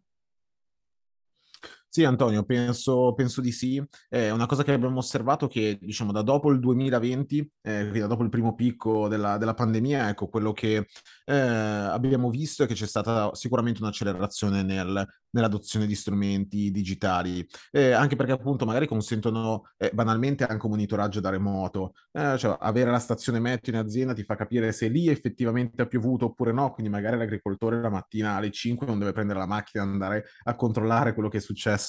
Sì, 1.95 2.05
Antonio, 2.05 2.43
penso, 2.45 3.13
penso, 3.13 3.43
di 3.43 3.53
sì. 3.53 3.83
È 4.09 4.31
una 4.31 4.47
cosa 4.47 4.63
che 4.65 4.73
abbiamo 4.73 4.97
osservato 4.97 5.47
che, 5.47 5.77
diciamo, 5.79 6.11
da 6.11 6.23
dopo 6.23 6.51
il 6.51 6.59
2020, 6.59 7.47
eh, 7.61 7.91
da 7.91 8.07
dopo 8.07 8.23
il 8.23 8.31
primo 8.31 8.55
picco 8.55 9.09
della, 9.09 9.37
della 9.37 9.53
pandemia, 9.53 10.09
ecco, 10.09 10.29
quello 10.29 10.53
che 10.53 10.87
eh, 11.27 11.35
abbiamo 11.37 12.31
visto 12.31 12.63
è 12.63 12.67
che 12.67 12.73
c'è 12.73 12.87
stata 12.87 13.35
sicuramente 13.35 13.83
un'accelerazione 13.83 14.63
nel, 14.63 15.07
nell'adozione 15.33 15.85
di 15.87 15.95
strumenti 15.95 16.71
digitali, 16.71 17.47
eh, 17.71 17.93
anche 17.93 18.17
perché 18.17 18.33
appunto 18.33 18.65
magari 18.65 18.87
consentono 18.87 19.65
eh, 19.77 19.91
banalmente 19.93 20.45
anche 20.45 20.65
un 20.65 20.73
monitoraggio 20.73 21.21
da 21.21 21.29
remoto, 21.31 21.93
eh, 22.13 22.37
cioè 22.39 22.57
avere 22.61 22.91
la 22.91 22.99
stazione 22.99 23.39
meteo 23.39 23.75
in 23.75 23.81
azienda 23.81 24.15
ti 24.15 24.25
fa 24.25 24.35
capire 24.35 24.73
se 24.73 24.89
lì 24.89 25.09
effettivamente 25.09 25.83
ha 25.83 25.87
piovuto 25.87 26.27
oppure 26.27 26.53
no, 26.53 26.73
quindi 26.73 26.91
magari 26.91 27.17
l'agricoltore 27.17 27.81
la 27.81 27.91
mattina 27.91 28.37
alle 28.37 28.51
5 28.51 28.87
non 28.87 28.99
deve 28.99 29.13
prendere 29.13 29.39
la 29.39 29.47
macchina 29.47 29.85
e 29.85 29.87
andare 29.87 30.25
a 30.45 30.55
controllare 30.55 31.13
quello 31.15 31.29
che 31.29 31.39
è 31.39 31.41
successo, 31.41 31.81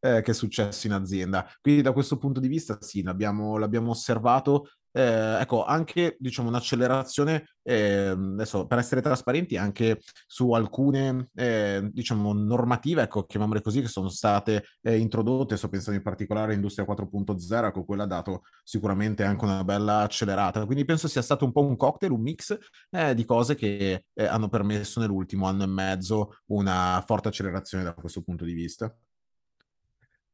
eh, 0.00 0.22
che 0.22 0.30
è 0.30 0.34
successo 0.34 0.86
in 0.86 0.92
azienda. 0.92 1.48
Quindi 1.60 1.82
da 1.82 1.92
questo 1.92 2.18
punto 2.18 2.40
di 2.40 2.48
vista 2.48 2.78
sì, 2.80 3.02
l'abbiamo, 3.02 3.56
l'abbiamo 3.58 3.90
osservato 3.90 4.68
eh, 4.96 5.40
ecco, 5.42 5.62
anche 5.62 6.16
diciamo 6.18 6.48
un'accelerazione, 6.48 7.56
eh, 7.62 8.06
adesso 8.16 8.66
per 8.66 8.78
essere 8.78 9.02
trasparenti, 9.02 9.58
anche 9.58 10.00
su 10.26 10.52
alcune 10.52 11.28
eh, 11.34 11.86
diciamo 11.92 12.32
normative, 12.32 13.02
ecco, 13.02 13.24
chiamiamole 13.24 13.60
così, 13.60 13.82
che 13.82 13.88
sono 13.88 14.08
state 14.08 14.64
eh, 14.80 14.96
introdotte, 14.96 15.58
sto 15.58 15.68
pensando 15.68 15.98
in 15.98 16.02
particolare 16.04 16.52
all'industria 16.52 16.86
4.0, 16.86 17.66
ecco, 17.66 17.84
quella 17.84 18.04
ha 18.04 18.06
dato 18.06 18.44
sicuramente 18.64 19.22
anche 19.22 19.44
una 19.44 19.64
bella 19.64 19.98
accelerata. 20.00 20.64
Quindi 20.64 20.86
penso 20.86 21.08
sia 21.08 21.20
stato 21.20 21.44
un 21.44 21.52
po' 21.52 21.60
un 21.66 21.76
cocktail, 21.76 22.12
un 22.12 22.22
mix 22.22 22.56
eh, 22.88 23.14
di 23.14 23.26
cose 23.26 23.54
che 23.54 24.06
hanno 24.14 24.48
permesso 24.48 25.00
nell'ultimo 25.00 25.46
anno 25.46 25.64
e 25.64 25.66
mezzo 25.66 26.38
una 26.46 27.04
forte 27.06 27.28
accelerazione 27.28 27.84
da 27.84 27.92
questo 27.92 28.22
punto 28.22 28.46
di 28.46 28.54
vista. 28.54 28.90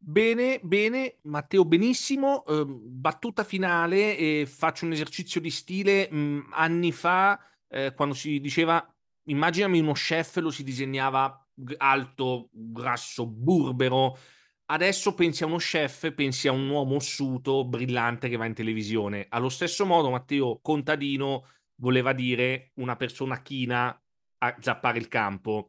Bene, 0.05 0.59
bene, 0.65 1.19
Matteo, 1.23 1.65
benissimo. 1.65 2.43
Uh, 2.49 2.65
battuta 2.67 3.45
finale 3.45 4.17
e 4.19 4.47
faccio 4.49 4.85
un 4.85 4.91
esercizio 4.91 5.41
di 5.41 5.49
stile. 5.49 6.11
Mh, 6.11 6.49
anni 6.51 6.91
fa, 6.91 7.39
eh, 7.69 7.95
quando 7.95 8.13
si 8.13 8.41
diceva, 8.41 8.85
immaginami 9.27 9.79
uno 9.79 9.93
chef, 9.93 10.39
lo 10.39 10.51
si 10.51 10.65
disegnava 10.65 11.47
alto, 11.77 12.49
grasso, 12.51 13.27
burbero. 13.29 14.19
Adesso 14.67 15.15
pensi 15.15 15.45
a 15.45 15.47
uno 15.47 15.59
chef, 15.59 16.13
pensi 16.15 16.49
a 16.49 16.53
un 16.53 16.69
uomo 16.69 16.97
ossuto, 16.97 17.65
brillante 17.65 18.29
che 18.29 18.37
va 18.37 18.47
in 18.47 18.55
televisione. 18.55 19.27
Allo 19.29 19.51
stesso 19.51 19.87
modo, 19.87 20.11
Matteo, 20.11 20.59
contadino 20.61 21.47
voleva 21.77 22.13
dire 22.13 22.73
una 22.75 22.97
persona 22.97 23.41
china 23.41 23.97
a 24.39 24.57
zappare 24.59 24.99
il 24.99 25.07
campo 25.07 25.69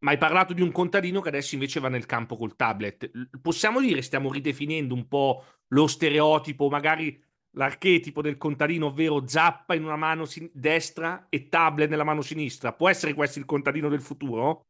ma 0.00 0.10
hai 0.10 0.18
parlato 0.18 0.52
di 0.52 0.62
un 0.62 0.72
contadino 0.72 1.20
che 1.20 1.28
adesso 1.28 1.54
invece 1.54 1.80
va 1.80 1.88
nel 1.88 2.06
campo 2.06 2.36
col 2.36 2.56
tablet. 2.56 3.10
Possiamo 3.40 3.80
dire, 3.80 4.02
stiamo 4.02 4.32
ridefinendo 4.32 4.94
un 4.94 5.08
po' 5.08 5.44
lo 5.68 5.86
stereotipo, 5.86 6.68
magari 6.68 7.22
l'archetipo 7.52 8.22
del 8.22 8.36
contadino, 8.36 8.86
ovvero 8.86 9.26
zappa 9.26 9.74
in 9.74 9.84
una 9.84 9.96
mano 9.96 10.24
sin- 10.24 10.50
destra 10.52 11.26
e 11.28 11.48
tablet 11.48 11.90
nella 11.90 12.04
mano 12.04 12.22
sinistra. 12.22 12.72
Può 12.72 12.88
essere 12.88 13.14
questo 13.14 13.38
il 13.38 13.44
contadino 13.44 13.88
del 13.88 14.00
futuro? 14.00 14.66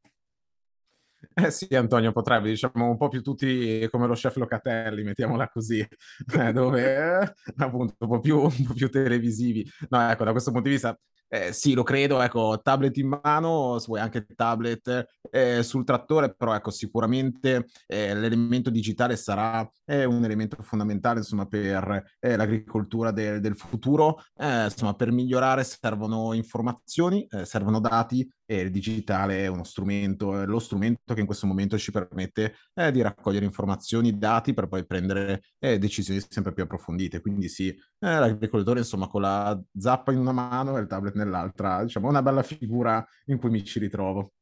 Eh 1.35 1.51
sì, 1.51 1.75
Antonio, 1.75 2.13
potrebbe, 2.13 2.49
diciamo, 2.49 2.89
un 2.89 2.97
po' 2.97 3.09
più 3.09 3.23
tutti 3.23 3.87
come 3.91 4.07
lo 4.07 4.15
chef 4.15 4.37
Locatelli, 4.37 5.03
mettiamola 5.03 5.49
così, 5.49 5.79
eh, 5.79 6.53
dove 6.53 6.97
eh, 6.97 7.35
appunto 7.59 7.95
un 7.99 8.09
po, 8.09 8.21
più, 8.21 8.41
un 8.41 8.65
po' 8.67 8.73
più 8.73 8.89
televisivi. 8.89 9.71
No, 9.91 10.11
ecco, 10.11 10.25
da 10.25 10.33
questo 10.33 10.51
punto 10.51 10.67
di 10.67 10.75
vista 10.75 10.99
eh, 11.33 11.53
sì, 11.53 11.75
lo 11.75 11.85
credo, 11.85 12.21
ecco, 12.21 12.61
tablet 12.61 12.97
in 12.97 13.21
mano, 13.23 13.79
se 13.79 13.87
vuoi 13.87 14.01
anche 14.01 14.27
tablet 14.27 15.07
eh, 15.31 15.63
sul 15.63 15.85
trattore, 15.85 16.35
però 16.35 16.55
ecco, 16.55 16.71
sicuramente 16.71 17.67
eh, 17.87 18.15
l'elemento 18.17 18.69
digitale 18.69 19.15
sarà 19.15 19.69
eh, 19.85 20.05
un 20.05 20.25
elemento 20.25 20.61
fondamentale, 20.61 21.21
insomma, 21.21 21.47
per 21.47 22.17
eh, 22.19 22.37
l'agricoltura 22.37 23.13
de- 23.13 23.39
del 23.39 23.57
futuro. 23.57 24.19
Eh, 24.37 24.65
insomma, 24.65 24.95
per 24.95 25.13
migliorare 25.13 25.63
servono 25.63 26.33
informazioni, 26.33 27.27
servono 27.45 27.79
dati 27.79 28.29
e 28.51 28.63
il 28.63 28.73
digitale 28.73 29.45
è 29.45 29.47
uno 29.47 29.63
strumento, 29.63 30.37
è 30.37 30.45
lo 30.45 30.59
strumento 30.59 31.15
che 31.15 31.21
in 31.21 31.27
questo 31.27 31.47
momento 31.47 31.79
ci 31.79 31.93
permette 31.93 32.57
di 32.91 33.01
raccogliere 33.01 33.45
informazioni, 33.45 34.19
dati 34.19 34.55
per 34.55 34.67
poi 34.67 34.85
prendere 34.85 35.43
decisioni 35.59 36.21
sempre 36.29 36.53
più 36.53 36.65
approfondite. 36.65 37.21
Quindi 37.21 37.49
sì, 37.49 37.73
l'agricoltore, 38.01 38.81
insomma, 38.81 39.07
con 39.07 39.21
la 39.21 39.57
zappa 39.79 40.11
in 40.11 40.19
una 40.19 40.33
mano 40.33 40.77
e 40.77 40.81
il 40.81 40.89
tablet 40.89 41.15
nell'altra. 41.15 41.85
Diciamo, 41.85 42.09
una 42.09 42.23
bella 42.23 42.43
figura 42.43 43.07
in 43.27 43.39
cui 43.39 43.51
mi 43.51 43.63
ci 43.63 43.79
ritrovo. 43.79 44.33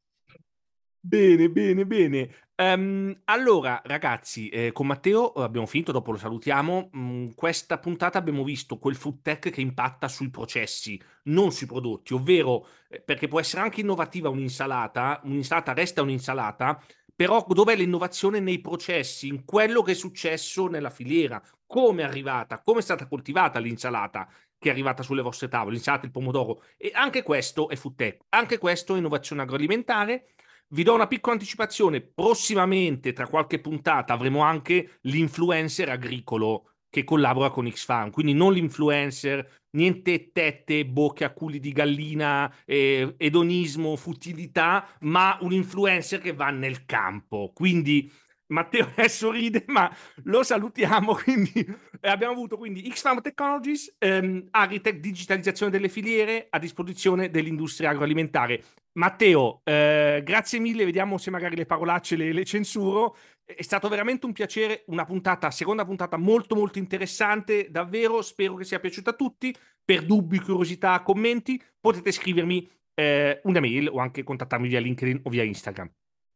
Bene, 1.01 1.49
bene, 1.49 1.87
bene. 1.87 2.29
Um, 2.57 3.17
allora, 3.25 3.81
ragazzi, 3.85 4.49
eh, 4.49 4.73
con 4.73 4.87
Matteo 4.89 5.33
abbiamo 5.33 5.67
finito, 5.67 5.93
dopo 5.93 6.11
lo 6.11 6.19
salutiamo. 6.19 6.91
Mm, 6.97 7.29
questa 7.35 7.79
puntata 7.79 8.19
abbiamo 8.19 8.43
visto 8.45 8.79
quel 8.79 8.97
food 8.97 9.23
tech 9.23 9.49
che 9.51 9.61
impatta 9.61 10.09
sui 10.09 10.29
processi, 10.29 11.01
non 11.25 11.53
sui 11.53 11.67
prodotti, 11.67 12.15
ovvero 12.15 12.67
eh, 12.89 13.01
perché 13.01 13.29
può 13.29 13.39
essere 13.41 13.63
anche 13.63 13.81
innovativa 13.81 14.29
un'insalata, 14.29 15.21
un'insalata 15.25 15.73
resta 15.73 16.03
un'insalata, 16.03 16.83
però 17.15 17.45
dov'è 17.49 17.75
l'innovazione 17.77 18.41
nei 18.41 18.61
processi, 18.61 19.29
in 19.29 19.45
quello 19.45 19.83
che 19.83 19.93
è 19.93 19.95
successo 19.95 20.67
nella 20.67 20.91
filiera, 20.91 21.41
come 21.67 22.03
è 22.03 22.05
arrivata, 22.05 22.61
come 22.61 22.81
è 22.81 22.83
stata 22.83 23.07
coltivata 23.07 23.59
l'insalata, 23.61 24.29
che 24.59 24.69
è 24.69 24.73
arrivata 24.73 25.03
sulle 25.03 25.23
vostre 25.23 25.49
tavole, 25.49 25.75
l'insalata, 25.75 26.07
il 26.07 26.13
pomodoro. 26.13 26.63
E 26.77 26.91
anche 26.95 27.23
questo 27.23 27.69
è 27.69 27.77
food 27.77 27.95
tech, 27.95 28.25
anche 28.31 28.59
questo 28.59 28.95
è 28.95 28.99
innovazione 28.99 29.43
agroalimentare. 29.43 30.27
Vi 30.71 30.83
do 30.83 30.93
una 30.93 31.07
piccola 31.07 31.35
anticipazione, 31.35 32.03
prossimamente, 32.03 33.15
tra 33.15 33.27
qualche 33.27 33.59
puntata, 33.59 34.13
avremo 34.13 34.43
anche 34.43 34.99
l'influencer 35.03 35.89
agricolo 35.89 36.73
che 36.91 37.05
collabora 37.05 37.49
con 37.49 37.71
Xfarm, 37.71 38.11
quindi 38.11 38.35
non 38.35 38.53
l'influencer, 38.53 39.63
niente 39.71 40.31
tette, 40.31 40.85
bocche 40.85 41.25
a 41.25 41.33
culi 41.33 41.59
di 41.59 41.73
gallina, 41.73 42.55
eh, 42.67 43.15
edonismo, 43.17 43.97
futilità, 43.97 44.87
ma 45.01 45.39
un 45.41 45.53
influencer 45.53 46.21
che 46.21 46.35
va 46.35 46.51
nel 46.51 46.85
campo. 46.85 47.51
Quindi 47.55 48.11
Matteo 48.49 48.89
adesso 48.97 49.31
ride, 49.31 49.65
ma 49.69 49.91
lo 50.25 50.43
salutiamo. 50.43 51.15
Quindi 51.23 51.67
eh, 52.01 52.09
abbiamo 52.09 52.33
avuto 52.33 52.57
quindi 52.57 52.89
X-Farm 52.91 53.21
Technologies, 53.21 53.95
ehm, 53.99 54.49
Agritech, 54.51 54.99
digitalizzazione 54.99 55.73
delle 55.73 55.89
filiere 55.89 56.47
a 56.51 56.59
disposizione 56.59 57.31
dell'industria 57.31 57.91
agroalimentare. 57.91 58.63
Matteo, 58.99 59.61
eh, 59.63 60.23
grazie 60.25 60.59
mille, 60.59 60.85
vediamo 60.85 61.19
se 61.19 61.31
magari 61.31 61.55
le 61.55 61.67
parolacce 61.67 62.17
le, 62.17 62.33
le, 62.33 62.45
censuro. 62.45 63.17
È 63.45 63.63
stato 63.63 63.89
veramente 63.89 64.27
un 64.27 64.33
piacere, 64.33 64.83
una 64.89 65.05
puntata, 65.05 65.53
seconda 65.53 65.85
puntata 65.85 66.17
molto 66.17 66.57
molto 66.57 66.79
interessante, 66.79 67.71
davvero, 67.71 68.21
spero 68.23 68.57
che 68.57 68.65
sia 68.65 68.81
piaciuta 68.81 69.11
a 69.11 69.15
tutti. 69.15 69.55
Per 69.85 70.05
dubbi, 70.05 70.41
curiosità, 70.41 71.01
commenti, 71.03 71.63
potete 71.81 72.11
scrivermi 72.11 72.69
eh, 72.95 73.41
una 73.45 73.61
mail 73.61 73.89
o 73.89 73.99
anche 74.01 74.25
contattarmi 74.25 74.67
via 74.67 74.81
LinkedIn 74.81 75.21
o 75.23 75.31
via 75.31 75.45
Instagram. 75.45 75.91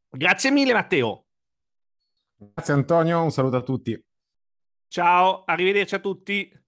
Grazie 0.09 0.51
mille 0.53 0.73
Matteo. 0.73 1.27
Grazie 2.37 2.75
Antonio, 2.75 3.23
un 3.23 3.33
saluto 3.33 3.57
a 3.57 3.63
tutti. 3.63 4.01
Ciao, 4.87 5.43
arrivederci 5.45 5.97
a 5.97 5.99
tutti. 5.99 6.62